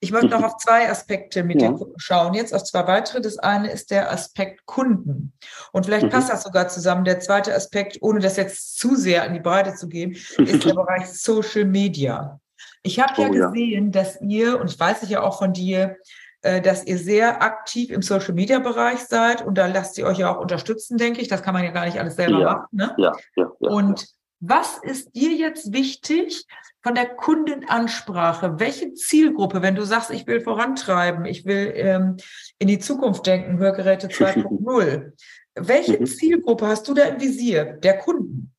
Ich 0.00 0.12
möchte 0.12 0.28
noch 0.28 0.42
auf 0.42 0.56
zwei 0.56 0.90
Aspekte 0.90 1.42
mit 1.42 1.60
ja. 1.60 1.70
dir 1.70 1.86
schauen. 1.96 2.34
Jetzt 2.34 2.54
auf 2.54 2.64
zwei 2.64 2.86
weitere. 2.86 3.20
Das 3.20 3.38
eine 3.38 3.70
ist 3.70 3.90
der 3.90 4.12
Aspekt 4.12 4.66
Kunden. 4.66 5.32
Und 5.72 5.86
vielleicht 5.86 6.06
mhm. 6.06 6.10
passt 6.10 6.30
das 6.30 6.42
sogar 6.42 6.68
zusammen. 6.68 7.04
Der 7.04 7.20
zweite 7.20 7.54
Aspekt, 7.54 7.98
ohne 8.00 8.20
das 8.20 8.36
jetzt 8.36 8.78
zu 8.78 8.96
sehr 8.96 9.24
in 9.26 9.34
die 9.34 9.40
Breite 9.40 9.74
zu 9.74 9.88
geben, 9.88 10.12
ist 10.12 10.64
der 10.64 10.74
Bereich 10.74 11.06
Social 11.06 11.64
Media. 11.64 12.40
Ich 12.82 13.00
habe 13.00 13.20
ja 13.20 13.28
oh, 13.28 13.32
gesehen, 13.32 13.86
ja. 13.86 14.02
dass 14.02 14.20
ihr, 14.20 14.60
und 14.60 14.70
ich 14.70 14.78
weiß 14.78 15.02
es 15.02 15.08
ja 15.08 15.22
auch 15.22 15.38
von 15.38 15.52
dir, 15.52 15.96
äh, 16.42 16.60
dass 16.60 16.86
ihr 16.86 16.98
sehr 16.98 17.42
aktiv 17.42 17.90
im 17.90 18.02
Social 18.02 18.34
Media 18.34 18.58
Bereich 18.58 19.00
seid 19.00 19.44
und 19.44 19.56
da 19.56 19.66
lasst 19.66 19.96
ihr 19.96 20.06
euch 20.06 20.18
ja 20.18 20.34
auch 20.34 20.40
unterstützen, 20.40 20.98
denke 20.98 21.22
ich. 21.22 21.28
Das 21.28 21.42
kann 21.42 21.54
man 21.54 21.64
ja 21.64 21.70
gar 21.70 21.86
nicht 21.86 21.98
alles 21.98 22.16
selber 22.16 22.40
ja. 22.40 22.52
machen. 22.52 22.66
Ne? 22.72 22.94
Ja, 22.98 23.12
ja, 23.36 23.50
ja, 23.60 23.68
und 23.70 24.06
was 24.46 24.78
ist 24.82 25.14
dir 25.14 25.32
jetzt 25.32 25.72
wichtig 25.72 26.46
von 26.82 26.94
der 26.94 27.06
Kundenansprache? 27.06 28.58
Welche 28.58 28.92
Zielgruppe, 28.94 29.62
wenn 29.62 29.74
du 29.74 29.84
sagst, 29.84 30.10
ich 30.10 30.26
will 30.26 30.40
vorantreiben, 30.40 31.24
ich 31.24 31.44
will 31.46 31.72
ähm, 31.74 32.16
in 32.58 32.68
die 32.68 32.78
Zukunft 32.78 33.26
denken, 33.26 33.58
Hörgeräte 33.58 34.06
2.0, 34.08 35.12
welche 35.54 35.98
mhm. 35.98 36.06
Zielgruppe 36.06 36.66
hast 36.66 36.88
du 36.88 36.94
da 36.94 37.04
im 37.04 37.20
Visier 37.20 37.64
der 37.64 37.98
Kunden? 37.98 38.53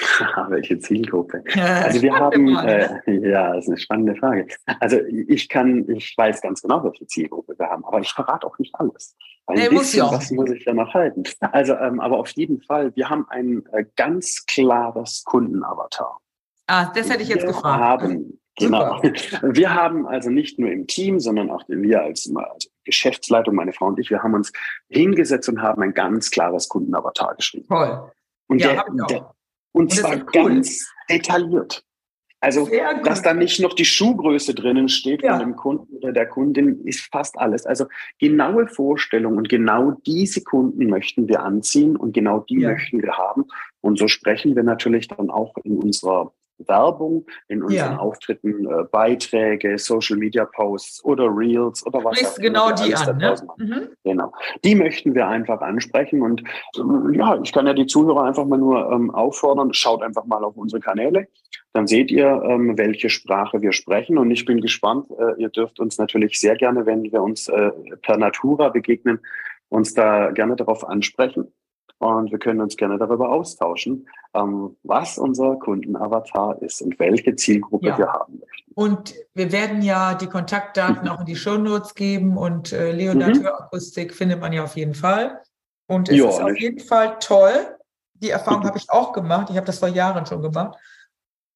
Welche 0.48 0.78
Zielgruppe? 0.78 1.42
Also 1.54 2.02
wir 2.02 2.14
haben, 2.14 2.56
äh, 2.56 2.88
ja, 3.06 3.54
das 3.54 3.64
ist 3.64 3.68
eine 3.68 3.78
spannende 3.78 4.16
Frage. 4.16 4.46
Also 4.80 4.98
ich 5.06 5.48
kann, 5.48 5.88
ich 5.88 6.14
weiß 6.16 6.40
ganz 6.40 6.62
genau, 6.62 6.82
welche 6.84 7.06
Zielgruppe 7.06 7.54
wir 7.58 7.66
haben, 7.68 7.84
aber 7.84 8.00
ich 8.00 8.10
verrate 8.12 8.46
auch 8.46 8.58
nicht 8.58 8.74
alles. 8.74 9.16
Ein 9.46 9.58
nee, 9.58 9.68
bisschen 9.68 10.04
muss 10.04 10.12
was 10.12 10.30
muss 10.30 10.50
ich 10.50 10.64
ja 10.64 10.74
noch 10.74 10.92
halten. 10.94 11.24
Also, 11.40 11.74
ähm, 11.74 12.00
aber 12.00 12.18
auf 12.18 12.30
jeden 12.30 12.60
Fall, 12.62 12.94
wir 12.94 13.08
haben 13.08 13.26
ein 13.28 13.64
äh, 13.72 13.84
ganz 13.96 14.44
klares 14.46 15.24
Kundenavatar. 15.24 16.20
Ah, 16.66 16.92
das 16.94 17.10
hätte 17.10 17.22
ich 17.22 17.28
jetzt 17.28 17.42
wir 17.42 17.48
gefragt. 17.48 17.80
Haben, 17.80 18.38
genau. 18.56 19.02
Wir 19.42 19.74
haben 19.74 20.06
also 20.06 20.30
nicht 20.30 20.58
nur 20.58 20.70
im 20.70 20.86
Team, 20.86 21.18
sondern 21.18 21.50
auch 21.50 21.64
wir 21.66 22.02
als, 22.02 22.30
als 22.34 22.70
Geschäftsleitung, 22.84 23.54
meine 23.54 23.72
Frau 23.72 23.86
und 23.86 23.98
ich, 23.98 24.10
wir 24.10 24.22
haben 24.22 24.34
uns 24.34 24.52
hingesetzt 24.88 25.48
und 25.48 25.62
haben 25.62 25.82
ein 25.82 25.94
ganz 25.94 26.30
klares 26.30 26.68
Kundenavatar 26.68 27.34
geschrieben. 27.34 27.66
Toll. 27.68 28.12
Und, 28.46 28.60
ja, 28.60 28.84
der, 28.84 29.06
der, 29.08 29.34
und, 29.72 29.82
und 29.82 29.92
zwar 29.92 30.16
cool. 30.16 30.24
ganz 30.32 30.90
detailliert. 31.08 31.84
Also, 32.42 32.66
dass 33.04 33.20
da 33.20 33.34
nicht 33.34 33.60
noch 33.60 33.74
die 33.74 33.84
Schuhgröße 33.84 34.54
drinnen 34.54 34.88
steht 34.88 35.22
ja. 35.22 35.36
von 35.36 35.40
dem 35.40 35.56
Kunden 35.56 35.94
oder 35.96 36.10
der 36.10 36.26
Kundin, 36.26 36.80
ist 36.86 37.06
fast 37.12 37.38
alles. 37.38 37.66
Also 37.66 37.84
genaue 38.18 38.66
Vorstellungen 38.66 39.36
und 39.36 39.50
genau 39.50 39.92
diese 40.06 40.42
Kunden 40.42 40.88
möchten 40.88 41.28
wir 41.28 41.42
anziehen 41.42 41.96
und 41.96 42.12
genau 42.12 42.40
die 42.40 42.60
ja. 42.60 42.70
möchten 42.70 43.02
wir 43.02 43.12
haben. 43.12 43.44
Und 43.82 43.98
so 43.98 44.08
sprechen 44.08 44.56
wir 44.56 44.62
natürlich 44.62 45.06
dann 45.08 45.28
auch 45.28 45.54
in 45.64 45.76
unserer 45.76 46.32
Werbung 46.66 47.26
in 47.48 47.62
unseren 47.62 47.92
ja. 47.92 47.98
Auftritten, 47.98 48.66
äh, 48.66 48.84
Beiträge, 48.90 49.78
Social 49.78 50.16
Media 50.16 50.44
Posts 50.44 51.04
oder 51.04 51.24
Reels 51.24 51.84
oder 51.86 52.04
was 52.04 52.24
auch 52.24 52.38
genau 52.38 52.72
die 52.72 52.94
an, 52.94 53.16
ne? 53.18 53.34
Mhm. 53.58 53.88
Genau. 54.04 54.32
Die 54.64 54.74
möchten 54.74 55.14
wir 55.14 55.26
einfach 55.28 55.60
ansprechen 55.60 56.22
und 56.22 56.42
äh, 56.76 57.16
ja, 57.16 57.40
ich 57.42 57.52
kann 57.52 57.66
ja 57.66 57.74
die 57.74 57.86
Zuhörer 57.86 58.24
einfach 58.24 58.44
mal 58.44 58.58
nur 58.58 58.90
ähm, 58.90 59.10
auffordern, 59.10 59.72
schaut 59.72 60.02
einfach 60.02 60.24
mal 60.24 60.44
auf 60.44 60.56
unsere 60.56 60.80
Kanäle. 60.80 61.28
Dann 61.72 61.86
seht 61.86 62.10
ihr, 62.10 62.42
ähm, 62.44 62.76
welche 62.76 63.10
Sprache 63.10 63.62
wir 63.62 63.72
sprechen 63.72 64.18
und 64.18 64.30
ich 64.30 64.44
bin 64.44 64.60
gespannt. 64.60 65.06
Äh, 65.18 65.40
ihr 65.40 65.50
dürft 65.50 65.78
uns 65.78 65.98
natürlich 65.98 66.40
sehr 66.40 66.56
gerne, 66.56 66.84
wenn 66.86 67.04
wir 67.04 67.22
uns 67.22 67.48
äh, 67.48 67.70
per 68.02 68.16
Natura 68.16 68.70
begegnen, 68.70 69.20
uns 69.68 69.94
da 69.94 70.32
gerne 70.32 70.56
darauf 70.56 70.86
ansprechen 70.88 71.52
und 71.98 72.30
wir 72.30 72.38
können 72.38 72.60
uns 72.60 72.76
gerne 72.76 72.98
darüber 72.98 73.30
austauschen, 73.30 74.08
ähm, 74.34 74.76
was 74.82 75.18
unser 75.18 75.56
Kundenavatar 75.56 76.60
ist 76.62 76.82
und 76.82 76.98
welche 76.98 77.36
Zielgruppe 77.36 77.88
ja. 77.88 77.98
wir 77.98 78.12
haben 78.12 78.38
möchten. 78.38 78.72
Und 78.74 79.14
wir 79.34 79.52
werden 79.52 79.82
ja 79.82 80.14
die 80.14 80.26
Kontaktdaten 80.26 81.08
auch 81.08 81.20
in 81.20 81.26
die 81.26 81.36
Shownotes 81.36 81.94
geben 81.94 82.36
und 82.36 82.72
äh, 82.72 82.92
Leonard 82.92 83.36
mhm. 83.36 83.42
Hörakustik 83.42 84.14
findet 84.14 84.40
man 84.40 84.52
ja 84.52 84.64
auf 84.64 84.76
jeden 84.76 84.94
Fall. 84.94 85.40
Und 85.86 86.08
es 86.08 86.16
ja, 86.16 86.28
ist 86.28 86.40
auf 86.40 86.58
jeden 86.58 86.80
Fall 86.80 87.18
toll. 87.20 87.76
Die 88.14 88.30
Erfahrung 88.30 88.64
habe 88.64 88.78
ich 88.78 88.90
auch 88.90 89.12
gemacht. 89.12 89.48
Ich 89.50 89.56
habe 89.56 89.66
das 89.66 89.78
vor 89.78 89.88
Jahren 89.88 90.24
schon 90.26 90.42
gemacht. 90.42 90.78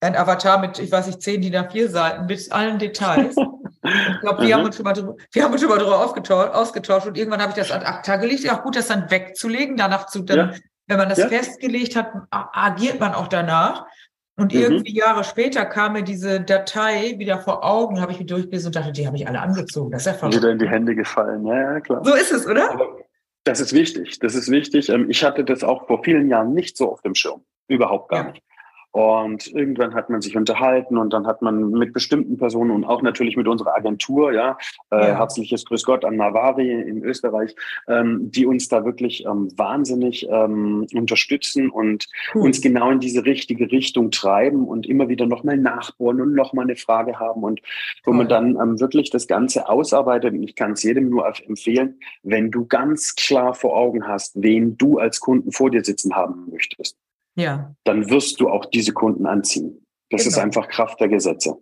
Ein 0.00 0.16
Avatar 0.16 0.60
mit, 0.60 0.78
ich 0.78 0.90
weiß 0.90 1.06
nicht, 1.06 1.22
zehn 1.22 1.40
DIN 1.40 1.54
A4 1.54 1.88
Seiten 1.88 2.26
mit 2.26 2.52
allen 2.52 2.78
Details. 2.78 3.36
Ich 3.84 4.20
glaube, 4.20 4.46
wir, 4.46 4.54
haben 4.54 4.64
uns 4.64 4.76
schon 4.76 4.84
mal 4.84 4.94
drüber, 4.94 5.14
wir 5.32 5.44
haben 5.44 5.52
uns 5.52 5.60
schon 5.60 5.70
mal 5.70 5.78
drüber 5.78 6.04
ausgetauscht 6.04 7.06
und 7.06 7.18
irgendwann 7.18 7.42
habe 7.42 7.50
ich 7.50 7.56
das 7.56 7.70
ad 7.70 7.84
acta 7.84 8.16
gelegt. 8.16 8.40
Ja, 8.40 8.56
gut, 8.56 8.76
das 8.76 8.88
dann 8.88 9.10
wegzulegen, 9.10 9.76
danach 9.76 10.06
zu, 10.06 10.22
dann, 10.22 10.52
ja. 10.52 10.54
wenn 10.86 10.96
man 10.96 11.08
das 11.08 11.18
ja. 11.18 11.28
festgelegt 11.28 11.94
hat, 11.96 12.10
agiert 12.30 13.00
man 13.00 13.14
auch 13.14 13.28
danach. 13.28 13.86
Und 14.36 14.52
mhm. 14.52 14.60
irgendwie 14.60 14.96
Jahre 14.96 15.22
später 15.22 15.64
kam 15.64 15.92
mir 15.92 16.02
diese 16.02 16.40
Datei 16.40 17.14
wieder 17.18 17.38
vor 17.38 17.64
Augen, 17.64 18.00
habe 18.00 18.12
ich 18.12 18.18
mir 18.18 18.26
durchgelesen 18.26 18.68
und 18.68 18.76
dachte, 18.76 18.92
die 18.92 19.06
habe 19.06 19.16
ich 19.16 19.28
alle 19.28 19.40
angezogen. 19.40 19.92
Das 19.92 20.02
ist 20.02 20.06
ja 20.06 20.14
verrückt. 20.14 20.38
Wieder 20.38 20.50
in 20.50 20.58
die 20.58 20.68
Hände 20.68 20.94
gefallen, 20.94 21.46
ja, 21.46 21.74
ja, 21.74 21.80
klar. 21.80 22.04
So 22.04 22.14
ist 22.14 22.32
es, 22.32 22.46
oder? 22.46 22.72
Aber 22.72 22.98
das 23.44 23.60
ist 23.60 23.72
wichtig, 23.72 24.18
das 24.18 24.34
ist 24.34 24.50
wichtig. 24.50 24.88
Ähm, 24.88 25.08
ich 25.10 25.22
hatte 25.22 25.44
das 25.44 25.62
auch 25.62 25.86
vor 25.86 26.02
vielen 26.02 26.28
Jahren 26.28 26.54
nicht 26.54 26.76
so 26.76 26.90
auf 26.90 27.02
dem 27.02 27.14
Schirm. 27.14 27.44
Überhaupt 27.68 28.08
gar 28.10 28.24
ja. 28.24 28.30
nicht. 28.32 28.42
Und 28.94 29.52
irgendwann 29.52 29.92
hat 29.92 30.08
man 30.08 30.22
sich 30.22 30.36
unterhalten 30.36 30.98
und 30.98 31.12
dann 31.12 31.26
hat 31.26 31.42
man 31.42 31.70
mit 31.70 31.92
bestimmten 31.92 32.38
Personen 32.38 32.70
und 32.70 32.84
auch 32.84 33.02
natürlich 33.02 33.36
mit 33.36 33.48
unserer 33.48 33.74
Agentur, 33.74 34.32
ja, 34.32 34.56
äh, 34.92 35.08
ja. 35.08 35.18
herzliches 35.18 35.64
Grüß 35.64 35.82
Gott 35.82 36.04
an 36.04 36.14
Navari 36.14 36.70
in 36.70 37.02
Österreich, 37.02 37.56
ähm, 37.88 38.30
die 38.30 38.46
uns 38.46 38.68
da 38.68 38.84
wirklich 38.84 39.26
ähm, 39.26 39.50
wahnsinnig 39.56 40.28
ähm, 40.30 40.86
unterstützen 40.94 41.70
und 41.70 42.06
cool. 42.36 42.42
uns 42.42 42.60
genau 42.60 42.92
in 42.92 43.00
diese 43.00 43.24
richtige 43.24 43.72
Richtung 43.72 44.12
treiben 44.12 44.64
und 44.64 44.86
immer 44.86 45.08
wieder 45.08 45.26
nochmal 45.26 45.56
nachbohren 45.56 46.20
und 46.20 46.32
nochmal 46.32 46.66
eine 46.66 46.76
Frage 46.76 47.18
haben 47.18 47.42
und 47.42 47.62
wo 48.04 48.12
cool. 48.12 48.18
man 48.18 48.28
dann 48.28 48.50
ähm, 48.50 48.78
wirklich 48.78 49.10
das 49.10 49.26
Ganze 49.26 49.68
ausarbeitet. 49.68 50.34
Und 50.34 50.44
ich 50.44 50.54
kann 50.54 50.74
es 50.74 50.84
jedem 50.84 51.08
nur 51.10 51.26
empfehlen, 51.26 51.98
wenn 52.22 52.52
du 52.52 52.64
ganz 52.66 53.16
klar 53.16 53.54
vor 53.54 53.76
Augen 53.76 54.06
hast, 54.06 54.40
wen 54.40 54.78
du 54.78 54.98
als 54.98 55.18
Kunden 55.18 55.50
vor 55.50 55.72
dir 55.72 55.82
sitzen 55.82 56.14
haben 56.14 56.48
möchtest 56.52 56.96
ja. 57.34 57.74
dann 57.84 58.10
wirst 58.10 58.40
du 58.40 58.48
auch 58.48 58.66
diese 58.66 58.92
Kunden 58.92 59.26
anziehen. 59.26 59.84
Das 60.10 60.22
genau. 60.22 60.36
ist 60.36 60.38
einfach 60.38 60.68
Kraft 60.68 61.00
der 61.00 61.08
Gesetze. 61.08 61.56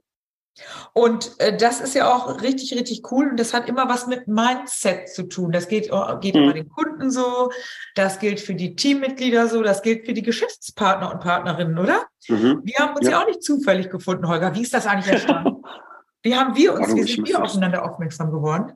Und 0.92 1.34
äh, 1.38 1.56
das 1.56 1.80
ist 1.80 1.94
ja 1.94 2.12
auch 2.12 2.42
richtig, 2.42 2.74
richtig 2.74 3.10
cool. 3.10 3.30
Und 3.30 3.40
das 3.40 3.54
hat 3.54 3.68
immer 3.68 3.88
was 3.88 4.06
mit 4.06 4.28
Mindset 4.28 5.08
zu 5.08 5.24
tun. 5.24 5.50
Das 5.50 5.68
geht, 5.68 5.90
oh, 5.90 6.18
geht 6.20 6.34
mhm. 6.34 6.42
immer 6.42 6.52
den 6.52 6.68
Kunden 6.68 7.10
so, 7.10 7.50
das 7.94 8.18
gilt 8.18 8.40
für 8.40 8.54
die 8.54 8.76
Teammitglieder 8.76 9.48
so, 9.48 9.62
das 9.62 9.82
gilt 9.82 10.04
für 10.04 10.12
die 10.12 10.22
Geschäftspartner 10.22 11.10
und 11.10 11.20
Partnerinnen, 11.20 11.78
oder? 11.78 12.06
Mhm. 12.28 12.60
Wir 12.64 12.74
haben 12.78 12.94
uns 12.94 13.06
ja. 13.06 13.12
ja. 13.12 13.22
auch 13.22 13.26
nicht 13.26 13.42
zufällig 13.42 13.90
gefunden, 13.90 14.28
Holger. 14.28 14.54
Wie 14.54 14.62
ist 14.62 14.74
das 14.74 14.86
eigentlich 14.86 15.12
entstanden? 15.12 15.62
wie 16.22 16.36
haben 16.36 16.54
wir 16.54 16.74
uns, 16.74 16.94
wie 16.94 17.02
sind 17.02 17.26
wir 17.26 17.42
aufeinander 17.42 17.84
aufmerksam 17.84 18.30
geworden? 18.30 18.72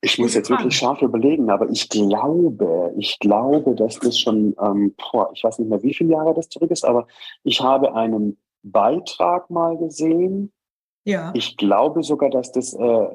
Ich 0.00 0.18
muss 0.18 0.34
jetzt 0.34 0.50
wirklich 0.50 0.76
scharf 0.76 1.02
überlegen, 1.02 1.50
aber 1.50 1.68
ich 1.70 1.88
glaube, 1.88 2.92
ich 2.98 3.18
glaube, 3.18 3.74
dass 3.74 3.98
das 3.98 4.18
schon, 4.18 4.54
ähm, 4.60 4.94
boah, 4.96 5.30
ich 5.34 5.44
weiß 5.44 5.58
nicht 5.58 5.68
mehr, 5.68 5.82
wie 5.82 5.94
viele 5.94 6.12
Jahre 6.12 6.34
das 6.34 6.48
zurück 6.48 6.70
ist, 6.70 6.84
aber 6.84 7.06
ich 7.44 7.60
habe 7.60 7.94
einen 7.94 8.38
Beitrag 8.62 9.50
mal 9.50 9.76
gesehen. 9.76 10.52
Ja. 11.04 11.32
Ich 11.34 11.56
glaube 11.56 12.02
sogar, 12.02 12.30
dass 12.30 12.52
das 12.52 12.74
äh, 12.74 13.08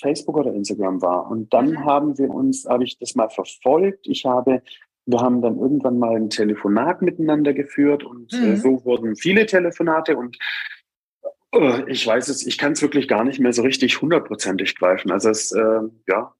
Facebook 0.00 0.36
oder 0.36 0.52
Instagram 0.52 1.02
war. 1.02 1.30
Und 1.30 1.52
dann 1.52 1.70
mhm. 1.70 1.84
haben 1.84 2.18
wir 2.18 2.30
uns, 2.30 2.66
habe 2.68 2.84
ich 2.84 2.98
das 2.98 3.14
mal 3.14 3.28
verfolgt. 3.28 4.06
Ich 4.06 4.24
habe, 4.24 4.62
wir 5.06 5.20
haben 5.20 5.42
dann 5.42 5.58
irgendwann 5.58 5.98
mal 5.98 6.16
ein 6.16 6.30
Telefonat 6.30 7.02
miteinander 7.02 7.54
geführt 7.54 8.04
und 8.04 8.32
äh, 8.32 8.36
mhm. 8.36 8.52
äh, 8.52 8.56
so 8.56 8.84
wurden 8.84 9.16
viele 9.16 9.46
Telefonate 9.46 10.16
und 10.16 10.36
ich 11.86 12.06
weiß 12.06 12.28
es, 12.28 12.46
ich 12.46 12.58
kann 12.58 12.72
es 12.72 12.82
wirklich 12.82 13.08
gar 13.08 13.24
nicht 13.24 13.40
mehr 13.40 13.52
so 13.52 13.62
richtig 13.62 14.00
hundertprozentig 14.00 14.76
greifen. 14.76 15.10
Also 15.10 15.30
es, 15.30 15.52
äh, 15.52 15.80
ja, 16.06 16.34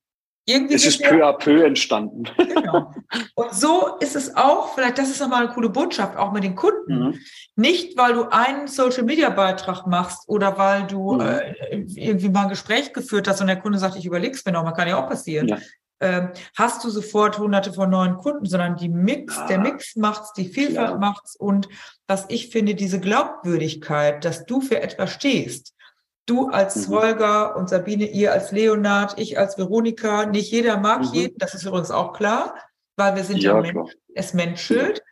irgendwie 0.48 0.74
es 0.74 0.86
ist 0.86 1.02
peu 1.02 1.26
à 1.26 1.32
peu 1.34 1.62
entstanden. 1.64 2.24
Genau. 2.38 2.94
Und 3.34 3.54
so 3.54 3.96
ist 4.00 4.16
es 4.16 4.34
auch, 4.34 4.74
vielleicht 4.74 4.98
das 4.98 5.10
ist 5.10 5.20
nochmal 5.20 5.44
eine 5.44 5.54
coole 5.54 5.68
Botschaft, 5.68 6.16
auch 6.16 6.32
mit 6.32 6.42
den 6.42 6.54
Kunden. 6.54 6.98
Mhm. 6.98 7.18
Nicht, 7.56 7.96
weil 7.96 8.14
du 8.14 8.30
einen 8.30 8.66
Social-Media-Beitrag 8.66 9.86
machst 9.86 10.28
oder 10.28 10.56
weil 10.58 10.86
du 10.86 11.14
mhm. 11.14 11.20
äh, 11.20 11.54
irgendwie 11.96 12.28
mal 12.28 12.44
ein 12.44 12.48
Gespräch 12.48 12.92
geführt 12.92 13.28
hast 13.28 13.40
und 13.40 13.46
der 13.46 13.60
Kunde 13.60 13.78
sagt, 13.78 13.96
ich 13.96 14.06
überleg's 14.06 14.44
mir 14.44 14.52
noch, 14.52 14.64
man 14.64 14.74
kann 14.74 14.88
ja 14.88 15.02
auch 15.02 15.08
passieren. 15.08 15.48
Ja 15.48 15.58
ähm, 16.00 16.30
hast 16.56 16.84
du 16.84 16.90
sofort 16.90 17.38
hunderte 17.38 17.72
von 17.72 17.90
neuen 17.90 18.16
Kunden, 18.16 18.46
sondern 18.46 18.76
die 18.76 18.88
Mix, 18.88 19.36
ja. 19.36 19.46
der 19.46 19.58
Mix 19.58 19.96
macht's, 19.96 20.32
die 20.32 20.48
Vielfalt 20.48 20.90
ja. 20.90 20.96
macht's 20.96 21.34
und 21.36 21.68
was 22.06 22.26
ich 22.28 22.50
finde, 22.50 22.74
diese 22.74 23.00
Glaubwürdigkeit, 23.00 24.24
dass 24.24 24.46
du 24.46 24.60
für 24.60 24.80
etwas 24.80 25.10
stehst. 25.10 25.74
Du 26.26 26.48
als 26.48 26.88
mhm. 26.88 26.94
Holger 26.94 27.56
und 27.56 27.68
Sabine, 27.68 28.06
ihr 28.06 28.32
als 28.32 28.52
Leonard, 28.52 29.18
ich 29.18 29.38
als 29.38 29.58
Veronika, 29.58 30.26
nicht 30.26 30.52
jeder 30.52 30.76
mag 30.78 31.00
mhm. 31.00 31.12
jeden, 31.12 31.38
das 31.38 31.54
ist 31.54 31.64
übrigens 31.64 31.90
auch 31.90 32.12
klar, 32.12 32.54
weil 32.96 33.16
wir 33.16 33.24
sind 33.24 33.42
ja, 33.42 33.54
ja 33.54 33.60
Mensch, 33.60 33.92
es 34.14 34.34
menschelt. 34.34 35.02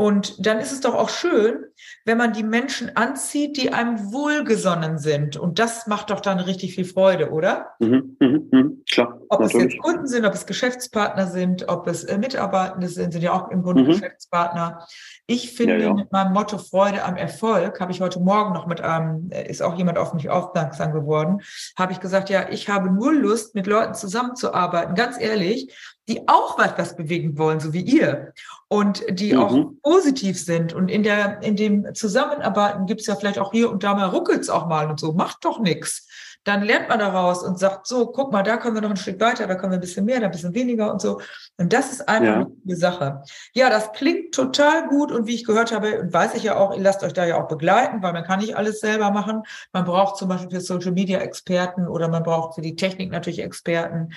Und 0.00 0.46
dann 0.46 0.60
ist 0.60 0.72
es 0.72 0.80
doch 0.80 0.94
auch 0.94 1.10
schön, 1.10 1.66
wenn 2.06 2.16
man 2.16 2.32
die 2.32 2.42
Menschen 2.42 2.96
anzieht, 2.96 3.58
die 3.58 3.70
einem 3.70 4.14
wohlgesonnen 4.14 4.96
sind. 4.96 5.36
Und 5.36 5.58
das 5.58 5.86
macht 5.88 6.08
doch 6.08 6.20
dann 6.20 6.40
richtig 6.40 6.74
viel 6.74 6.86
Freude, 6.86 7.32
oder? 7.32 7.74
Mhm, 7.80 8.16
mh, 8.18 8.38
mh, 8.50 8.70
klar. 8.90 9.20
Ob 9.28 9.40
natürlich. 9.40 9.66
es 9.66 9.72
jetzt 9.74 9.82
Kunden 9.82 10.06
sind, 10.06 10.24
ob 10.24 10.32
es 10.32 10.46
Geschäftspartner 10.46 11.26
sind, 11.26 11.68
ob 11.68 11.86
es 11.86 12.04
äh, 12.04 12.16
Mitarbeitende 12.16 12.88
sind, 12.88 13.12
sind 13.12 13.20
ja 13.20 13.34
auch 13.34 13.50
im 13.50 13.62
Grunde 13.62 13.82
mhm. 13.82 13.88
Geschäftspartner. 13.88 14.86
Ich 15.26 15.52
finde 15.52 15.76
ja, 15.76 15.88
ja. 15.88 15.92
mit 15.92 16.10
meinem 16.10 16.32
Motto 16.32 16.56
Freude 16.56 17.04
am 17.04 17.16
Erfolg, 17.16 17.78
habe 17.78 17.92
ich 17.92 18.00
heute 18.00 18.20
Morgen 18.20 18.54
noch 18.54 18.66
mit 18.66 18.80
einem, 18.80 19.28
äh, 19.30 19.50
ist 19.50 19.62
auch 19.62 19.76
jemand 19.76 19.98
auf 19.98 20.14
mich 20.14 20.30
aufmerksam 20.30 20.94
geworden, 20.94 21.42
habe 21.78 21.92
ich 21.92 22.00
gesagt, 22.00 22.30
ja, 22.30 22.48
ich 22.48 22.70
habe 22.70 22.90
nur 22.90 23.12
Lust, 23.12 23.54
mit 23.54 23.66
Leuten 23.66 23.92
zusammenzuarbeiten, 23.92 24.94
ganz 24.94 25.20
ehrlich, 25.20 25.76
die 26.10 26.26
auch 26.28 26.58
was 26.58 26.96
bewegen 26.96 27.38
wollen, 27.38 27.60
so 27.60 27.72
wie 27.72 27.82
ihr. 27.82 28.32
Und 28.68 29.04
die 29.08 29.32
mhm. 29.32 29.38
auch 29.38 29.64
positiv 29.82 30.42
sind. 30.42 30.72
Und 30.72 30.90
in 30.90 31.04
der, 31.04 31.42
in 31.42 31.54
dem 31.54 31.94
Zusammenarbeiten 31.94 32.86
gibt 32.86 33.00
es 33.00 33.06
ja 33.06 33.14
vielleicht 33.14 33.38
auch 33.38 33.52
hier 33.52 33.70
und 33.70 33.84
da 33.84 33.94
mal 33.94 34.08
ruckels 34.08 34.50
auch 34.50 34.66
mal 34.66 34.90
und 34.90 34.98
so. 34.98 35.12
Macht 35.12 35.44
doch 35.44 35.60
nichts. 35.60 36.08
Dann 36.44 36.62
lernt 36.62 36.88
man 36.88 36.98
daraus 36.98 37.42
und 37.42 37.58
sagt, 37.58 37.86
so, 37.86 38.06
guck 38.06 38.32
mal, 38.32 38.42
da 38.42 38.56
können 38.56 38.74
wir 38.74 38.80
noch 38.80 38.90
ein 38.90 38.96
Stück 38.96 39.20
weiter, 39.20 39.46
da 39.46 39.56
können 39.56 39.72
wir 39.72 39.78
ein 39.78 39.82
bisschen 39.82 40.06
mehr, 40.06 40.20
da 40.20 40.26
ein 40.26 40.32
bisschen 40.32 40.54
weniger 40.54 40.90
und 40.90 41.02
so. 41.02 41.20
Und 41.58 41.70
das 41.72 41.92
ist 41.92 42.08
einfach 42.08 42.40
ja. 42.40 42.46
eine 42.64 42.76
Sache. 42.76 43.22
Ja, 43.52 43.68
das 43.68 43.92
klingt 43.92 44.34
total 44.34 44.88
gut 44.88 45.12
und 45.12 45.26
wie 45.26 45.34
ich 45.34 45.44
gehört 45.44 45.70
habe, 45.70 46.00
und 46.00 46.14
weiß 46.14 46.34
ich 46.34 46.44
ja 46.44 46.56
auch, 46.56 46.74
ihr 46.74 46.82
lasst 46.82 47.02
euch 47.02 47.12
da 47.12 47.26
ja 47.26 47.38
auch 47.40 47.46
begleiten, 47.46 48.02
weil 48.02 48.14
man 48.14 48.24
kann 48.24 48.40
nicht 48.40 48.56
alles 48.56 48.80
selber 48.80 49.10
machen. 49.10 49.42
Man 49.74 49.84
braucht 49.84 50.16
zum 50.16 50.30
Beispiel 50.30 50.50
für 50.50 50.60
Social 50.62 50.92
Media 50.92 51.18
Experten 51.18 51.86
oder 51.86 52.08
man 52.08 52.22
braucht 52.22 52.54
für 52.54 52.62
die 52.62 52.74
Technik 52.74 53.12
natürlich 53.12 53.40
Experten. 53.40 54.14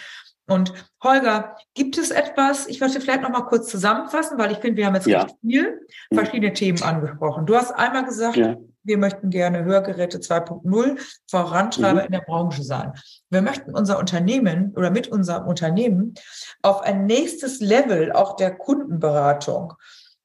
Und 0.48 0.74
Holger, 1.02 1.56
gibt 1.74 1.98
es 1.98 2.12
etwas, 2.12 2.68
ich 2.68 2.80
möchte 2.82 3.00
vielleicht 3.00 3.22
noch 3.22 3.30
mal 3.30 3.44
kurz 3.44 3.70
zusammenfassen, 3.70 4.38
weil 4.38 4.52
ich 4.52 4.58
finde, 4.58 4.78
wir 4.78 4.86
haben 4.86 4.96
jetzt 4.96 5.08
ja. 5.08 5.28
viel 5.42 5.88
mhm. 6.10 6.16
verschiedene 6.16 6.54
Themen 6.54 6.82
angesprochen. 6.82 7.46
Du 7.46 7.56
hast 7.56 7.72
einmal 7.72 8.04
gesagt, 8.04 8.36
ja. 8.36 8.58
wir 8.84 8.98
möchten 8.98 9.30
gerne 9.30 9.64
Hörgeräte 9.64 10.18
2.0 10.18 11.00
Vorantreiber 11.30 12.02
mhm. 12.02 12.06
in 12.08 12.12
der 12.12 12.22
Branche 12.22 12.64
sein. 12.64 12.94
Wir 13.30 13.42
möchten 13.42 13.74
unser 13.74 13.98
Unternehmen 14.00 14.74
oder 14.76 14.92
mit 14.92 15.08
unserem 15.08 15.48
Unternehmen 15.48 16.16
auf 16.62 16.82
ein 16.82 17.06
nächstes 17.06 17.62
Level 17.62 18.12
auch 18.12 18.36
der 18.36 18.54
Kundenberatung 18.54 19.74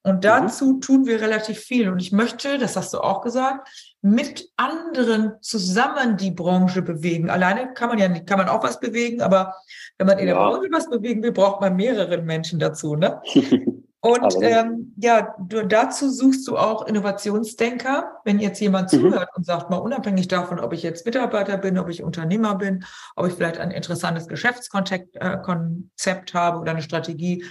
und 0.09 0.17
mhm. 0.17 0.21
dazu 0.21 0.75
mhm. 0.75 0.81
tun 0.81 1.07
wir 1.07 1.21
relativ 1.21 1.59
viel. 1.59 1.89
Und 1.89 2.01
ich 2.01 2.13
möchte, 2.13 2.59
das 2.59 2.77
hast 2.77 2.95
du 2.95 3.01
auch 3.01 3.23
gesagt, 3.23 3.69
mit 4.01 4.51
anderen 4.57 5.33
zusammen 5.41 6.17
die 6.17 6.31
Branche 6.31 6.83
bewegen. 6.83 7.31
Alleine 7.31 7.75
kann 7.75 7.89
man 7.89 7.99
ja 7.99 8.09
nicht, 8.09 8.27
kann 8.27 8.39
man 8.39 8.49
auch 8.49 8.63
was 8.63 8.81
bewegen, 8.81 9.21
aber 9.21 9.55
wenn 9.99 10.07
man 10.07 10.19
in 10.19 10.29
ja. 10.29 10.35
der 10.35 10.41
Branche 10.41 10.69
was 10.71 10.89
bewegen 10.89 11.23
will, 11.23 11.33
braucht 11.33 11.61
man 11.61 11.77
mehrere 11.77 12.23
Menschen 12.23 12.59
dazu, 12.59 12.97
ne? 12.97 13.21
Und 14.01 14.37
ähm, 14.43 14.95
ja, 14.97 15.35
du, 15.41 15.67
dazu 15.67 16.09
suchst 16.09 16.47
du 16.47 16.57
auch 16.57 16.87
Innovationsdenker. 16.87 18.21
Wenn 18.25 18.39
jetzt 18.39 18.61
jemand 18.61 18.93
mhm. 18.93 19.01
zuhört 19.01 19.31
und 19.35 19.45
sagt, 19.45 19.71
mal 19.71 19.79
unabhängig 19.79 20.29
davon, 20.29 20.61
ob 20.61 20.73
ich 20.73 20.85
jetzt 20.85 21.05
Mitarbeiter 21.05 21.59
bin, 21.59 21.79
ob 21.79 21.89
ich 21.89 22.05
Unternehmer 22.05 22.55
bin, 22.55 22.85
ob 23.17 23.27
ich 23.27 23.35
vielleicht 23.35 23.59
ein 23.59 23.73
interessantes 23.73 24.29
Geschäftskonzept 24.29 25.17
äh, 25.17 26.33
habe 26.33 26.61
oder 26.61 26.71
eine 26.71 26.83
Strategie, 26.83 27.45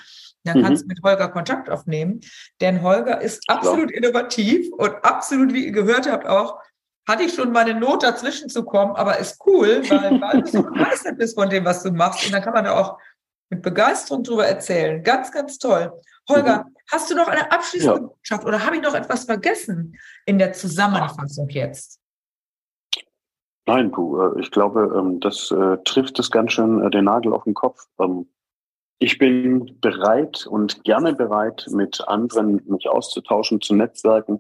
dann 0.48 0.64
kannst 0.64 0.86
mhm. 0.86 0.90
du 0.90 0.96
mit 0.96 1.04
Holger 1.04 1.30
Kontakt 1.30 1.70
aufnehmen. 1.70 2.22
Denn 2.62 2.82
Holger 2.82 3.22
ist 3.22 3.44
absolut 3.48 3.92
ja. 3.92 3.98
innovativ 3.98 4.72
und 4.74 4.94
absolut, 5.04 5.54
wie 5.54 5.66
ihr 5.66 5.72
gehört 5.72 6.10
habt, 6.10 6.28
auch, 6.28 6.60
hatte 7.08 7.24
ich 7.24 7.34
schon 7.34 7.52
mal 7.52 7.66
eine 7.66 7.80
Not 7.80 8.04
dazwischen 8.04 8.50
zu 8.50 8.64
kommen, 8.64 8.96
aber 8.96 9.18
ist 9.18 9.40
cool, 9.46 9.82
weil, 9.90 10.22
weil 10.22 10.42
du 10.42 10.50
so 10.50 10.64
begeistert 10.64 11.18
bist 11.18 11.40
von 11.40 11.50
dem, 11.50 11.66
was 11.66 11.84
du 11.84 11.92
machst. 11.92 12.26
Und 12.26 12.34
dann 12.34 12.42
kann 12.42 12.54
man 12.54 12.66
da 12.66 12.78
auch 12.78 12.98
mit 13.50 13.62
Begeisterung 13.62 14.24
drüber 14.24 14.46
erzählen. 14.46 15.02
Ganz, 15.04 15.32
ganz 15.32 15.58
toll. 15.58 15.92
Holger, 16.30 16.66
mhm. 16.66 16.76
hast 16.92 17.10
du 17.10 17.16
noch 17.16 17.28
eine 17.28 17.52
abschließende 17.52 18.02
ja. 18.02 18.08
Botschaft 18.08 18.46
oder 18.46 18.66
habe 18.66 18.76
ich 18.76 18.82
noch 18.82 18.94
etwas 18.94 19.24
vergessen 19.24 19.98
in 20.26 20.38
der 20.38 20.54
Zusammenfassung 20.54 21.48
jetzt? 21.50 22.00
Nein, 23.66 23.92
du, 23.92 24.20
äh, 24.20 24.40
ich 24.40 24.52
glaube, 24.52 24.94
ähm, 24.98 25.20
das 25.20 25.52
äh, 25.52 25.78
trifft 25.84 26.20
es 26.20 26.32
ganz 26.32 26.54
schön 26.54 26.82
äh, 26.82 26.90
den 26.90 27.06
Nagel 27.06 27.34
auf 27.34 27.44
den 27.44 27.54
Kopf. 27.54 27.86
Ich 29.00 29.20
bin 29.20 29.78
bereit 29.80 30.48
und 30.48 30.84
gerne 30.84 31.14
bereit, 31.14 31.68
mit 31.72 32.02
anderen 32.08 32.62
mich 32.66 32.90
auszutauschen, 32.90 33.62
zu 33.62 33.76
netzwerken, 33.76 34.40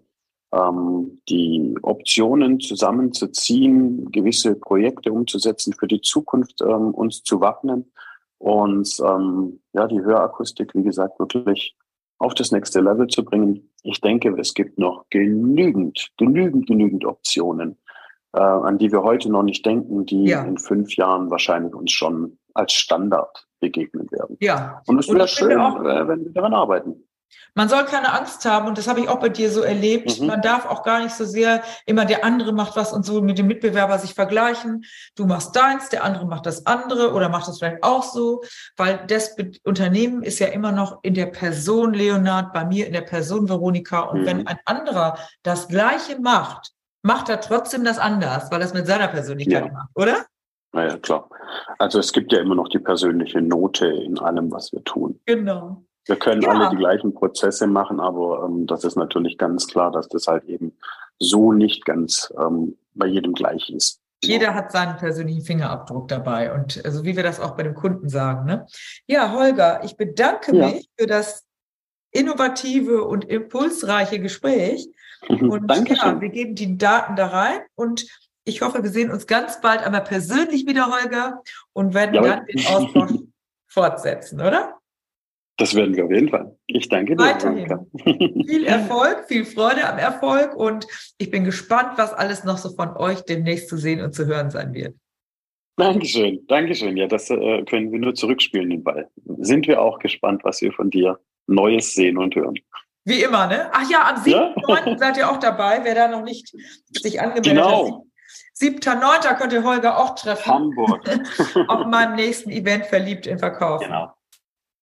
ähm, 0.52 1.20
die 1.30 1.76
Optionen 1.84 2.60
zusammenzuziehen, 2.60 4.12
gewisse 4.12 4.56
Projekte 4.56 5.12
umzusetzen, 5.12 5.74
für 5.74 5.88
die 5.88 6.02
Zukunft 6.02 6.62
ähm, 6.62 6.93
uns 6.93 7.24
zu 7.24 7.39
wappnen 7.39 7.91
und 8.39 8.98
ähm, 9.06 9.60
ja, 9.74 9.88
die 9.88 10.02
Hörakustik, 10.02 10.74
wie 10.74 10.84
gesagt, 10.84 11.20
wirklich 11.20 11.76
auf 12.20 12.34
das 12.34 12.52
nächste 12.52 12.82
Level 12.82 13.08
zu 13.08 13.24
bringen. 13.24 13.70
Ich 13.84 14.02
denke, 14.02 14.36
es 14.39 14.54
gibt 14.54 14.80
noch 14.80 15.06
genügend, 15.10 16.10
genügend, 16.17 16.67
genügend 16.67 17.06
Optionen, 17.06 17.78
äh, 18.34 18.39
an 18.39 18.78
die 18.78 18.91
wir 18.91 19.04
heute 19.04 19.32
noch 19.32 19.43
nicht 19.43 19.65
denken, 19.65 20.06
die 20.06 20.26
ja. 20.26 20.43
in 20.43 20.58
fünf 20.58 20.96
Jahren 20.96 21.30
wahrscheinlich 21.30 21.76
uns 21.76 21.91
schon 21.91 22.39
als 22.54 22.74
Standard 22.74 23.48
begegnen 23.60 24.10
werden. 24.12 24.16
Ja. 24.39 24.82
Und 24.86 25.00
es 25.00 25.08
wäre 25.08 25.28
schön, 25.28 25.60
auch, 25.60 25.80
äh, 25.82 26.08
wenn 26.08 26.26
wir 26.26 26.32
daran 26.32 26.54
arbeiten. 26.54 27.08
Man 27.56 27.69
soll 27.69 27.86
keine 27.86 28.13
Angst 28.13 28.45
haben, 28.45 28.67
und 28.67 28.78
das 28.78 28.88
habe 28.88 29.00
ich 29.00 29.10
auch 29.10 29.19
bei 29.19 29.30
dir 29.30 29.52
so 29.52 29.62
erlebt. 29.62 30.19
Mhm. 30.19 30.28
Man 30.28 30.41
darf 30.41 30.65
auch 30.65 30.84
gar 30.84 31.02
nicht 31.02 31.15
so 31.15 31.26
sehr 31.26 31.63
immer 31.86 32.06
der 32.06 32.23
andere 32.23 32.54
macht 32.54 32.76
was 32.76 32.93
und 32.93 33.06
so 33.06 33.21
mit 33.21 33.38
dem 33.38 33.47
Mitbewerber 33.47 33.97
sich 33.97 34.13
vergleichen. 34.13 34.86
Du 35.15 35.26
machst 35.26 35.56
deins, 35.56 35.89
der 35.89 36.04
andere 36.04 36.26
macht 36.28 36.45
das 36.45 36.65
andere 36.65 37.13
oder 37.13 37.30
macht 37.30 37.47
das 37.47 37.58
vielleicht 37.58 37.84
auch 37.84 38.04
so, 38.04 38.43
weil 38.76 39.04
das 39.08 39.36
Unternehmen 39.63 40.23
ist 40.23 40.39
ja 40.39 40.47
immer 40.47 40.71
noch 40.71 41.00
in 41.02 41.15
der 41.15 41.26
Person 41.26 41.93
Leonard, 41.93 42.54
bei 42.54 42.63
mir 42.63 42.86
in 42.88 42.93
der 42.93 43.02
Person 43.02 43.50
Veronika. 43.50 44.02
Und 44.02 44.21
mhm. 44.21 44.26
wenn 44.26 44.47
ein 44.47 44.60
anderer 44.65 45.17
das 45.43 45.67
Gleiche 45.67 46.19
macht, 46.19 46.71
macht 47.02 47.30
er 47.30 47.41
trotzdem 47.41 47.84
das 47.84 47.97
anders, 47.97 48.52
weil 48.52 48.62
er 48.62 48.67
es 48.67 48.73
mit 48.73 48.88
seiner 48.88 49.08
Persönlichkeit 49.08 49.65
ja. 49.65 49.71
macht, 49.71 49.89
oder? 49.95 50.26
Naja, 50.78 50.96
klar. 50.98 51.28
Also 51.80 51.98
es 51.98 52.13
gibt 52.13 52.32
ja 52.32 52.40
immer 52.40 52.54
noch 52.54 52.70
die 52.70 52.78
persönliche 52.78 53.42
Note 53.42 53.88
in 53.88 54.20
allem, 54.20 54.52
was 54.52 54.72
wir 54.72 54.84
tun. 54.84 55.20
Genau. 55.26 55.84
Wir 56.06 56.18
können 56.18 56.44
ja. 56.44 56.50
alle 56.50 56.70
die 56.70 56.76
gleichen 56.76 57.16
Prozesse 57.16 57.66
machen, 57.66 58.00
aber 58.00 58.46
ähm, 58.46 58.68
das 58.68 58.84
ist 58.84 58.96
natürlich 58.96 59.40
ganz 59.40 59.68
klar, 59.68 59.92
dass 59.92 60.08
das 60.08 60.28
halt 60.28 60.44
eben 60.44 60.78
so 61.18 61.52
nicht 61.52 61.84
ganz 61.84 62.32
ähm, 62.40 62.78
bei 62.94 63.08
jedem 63.08 63.34
gleich 63.34 63.72
ist. 63.72 64.02
Jeder 64.24 64.54
hat 64.54 64.72
seinen 64.72 64.98
persönlichen 64.98 65.42
Fingerabdruck 65.42 66.10
dabei 66.10 66.54
und 66.54 66.86
also 66.86 67.04
wie 67.04 67.16
wir 67.16 67.24
das 67.24 67.40
auch 67.40 67.56
bei 67.58 67.63
dem 67.63 67.74
Kunden 67.74 68.08
sagen. 68.08 68.46
Ne? 68.46 68.68
Ja, 69.08 69.34
Holger, 69.34 69.84
ich 69.84 69.98
bedanke 69.98 70.56
ja. 70.56 70.68
mich 70.68 70.88
für 70.96 71.08
das 71.08 71.44
innovative 72.12 73.04
und 73.04 73.26
impulsreiche 73.26 74.20
Gespräch. 74.20 74.88
Und 75.28 75.68
Dankeschön. 75.68 76.16
ja, 76.16 76.22
wir 76.22 76.30
geben 76.30 76.54
die 76.54 76.78
Daten 76.78 77.16
da 77.16 77.26
rein 77.26 77.62
und 77.74 78.06
ich 78.48 78.62
hoffe, 78.62 78.82
wir 78.82 78.90
sehen 78.90 79.12
uns 79.12 79.28
ganz 79.28 79.60
bald 79.62 79.84
einmal 79.84 80.04
persönlich 80.04 80.66
wieder, 80.66 80.88
Holger, 80.88 81.42
und 81.74 81.94
werden 81.94 82.16
Jawohl. 82.16 82.30
dann 82.30 82.46
den 82.46 82.66
Austausch 82.66 83.12
fortsetzen, 83.68 84.40
oder? 84.40 84.74
Das 85.58 85.74
werden 85.74 85.96
wir 85.96 86.06
auf 86.06 86.12
jeden 86.12 86.30
Fall. 86.30 86.56
Ich 86.68 86.88
danke 86.88 87.16
dir. 87.16 87.24
Weiterhin. 87.24 87.88
viel 88.48 88.66
Erfolg, 88.66 89.26
viel 89.28 89.44
Freude 89.44 89.90
am 89.90 89.98
Erfolg 89.98 90.56
und 90.56 90.88
ich 91.18 91.32
bin 91.32 91.44
gespannt, 91.44 91.98
was 91.98 92.14
alles 92.14 92.44
noch 92.44 92.58
so 92.58 92.70
von 92.70 92.96
euch 92.96 93.22
demnächst 93.22 93.68
zu 93.68 93.78
sehen 93.78 94.02
und 94.02 94.14
zu 94.14 94.28
hören 94.28 94.52
sein 94.52 94.74
wird. 94.74 94.96
Dankeschön, 95.76 96.46
Dankeschön. 96.48 96.96
Ja, 96.98 97.08
das 97.08 97.30
äh, 97.30 97.64
können 97.64 97.92
wir 97.92 98.00
nur 98.00 98.16
zurückspielen, 98.16 98.70
den 98.70 98.84
Ball. 98.84 99.10
Sind 99.40 99.68
wir 99.68 99.82
auch 99.82 100.00
gespannt, 100.00 100.44
was 100.44 100.62
wir 100.62 100.72
von 100.72 100.90
dir 100.90 101.20
Neues 101.48 101.94
sehen 101.94 102.18
und 102.18 102.36
hören. 102.36 102.56
Wie 103.06 103.22
immer, 103.22 103.48
ne? 103.48 103.70
Ach 103.72 103.90
ja, 103.90 104.10
am 104.10 104.22
7.9. 104.22 104.90
Ja? 104.90 104.98
seid 104.98 105.18
ihr 105.18 105.30
auch 105.30 105.38
dabei, 105.38 105.80
wer 105.84 105.96
da 105.96 106.08
noch 106.08 106.24
nicht 106.24 106.54
sich 106.92 107.22
angemeldet 107.22 107.54
genau. 107.54 108.00
hat. 108.00 108.07
7.9. 108.60 109.36
könnt 109.36 109.54
ihr 109.54 109.63
Holger 109.63 109.98
auch 109.98 110.15
treffen. 110.15 110.52
Hamburg. 110.52 111.08
Auf 111.67 111.86
meinem 111.86 112.15
nächsten 112.15 112.50
Event 112.50 112.86
verliebt 112.88 113.28
in 113.28 113.38
Verkauf. 113.38 113.82
Genau. 113.82 114.12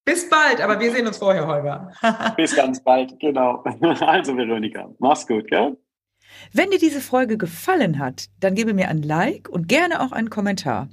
Bis 0.05 0.29
bald, 0.29 0.61
aber 0.61 0.79
wir 0.79 0.91
sehen 0.91 1.07
uns 1.07 1.17
vorher, 1.17 1.47
Holger. 1.47 1.91
Bis 2.37 2.55
ganz 2.55 2.81
bald, 2.83 3.19
genau. 3.19 3.63
Also, 3.81 4.37
Veronika, 4.37 4.89
mach's 4.99 5.25
gut, 5.25 5.47
gell? 5.49 5.77
Wenn 6.53 6.69
dir 6.69 6.79
diese 6.79 7.01
Folge 7.01 7.37
gefallen 7.37 7.99
hat, 7.99 8.27
dann 8.39 8.55
gebe 8.55 8.73
mir 8.73 8.87
ein 8.87 9.01
Like 9.01 9.49
und 9.49 9.67
gerne 9.67 10.01
auch 10.01 10.11
einen 10.11 10.29
Kommentar. 10.29 10.89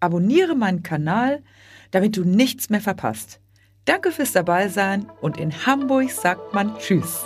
Abonniere 0.00 0.54
meinen 0.54 0.82
Kanal, 0.82 1.42
damit 1.90 2.16
du 2.16 2.24
nichts 2.24 2.70
mehr 2.70 2.80
verpasst. 2.80 3.40
Danke 3.84 4.10
fürs 4.10 4.32
Dabeisein 4.32 5.10
und 5.20 5.38
in 5.38 5.66
Hamburg 5.66 6.10
sagt 6.10 6.54
man 6.54 6.76
Tschüss. 6.78 7.24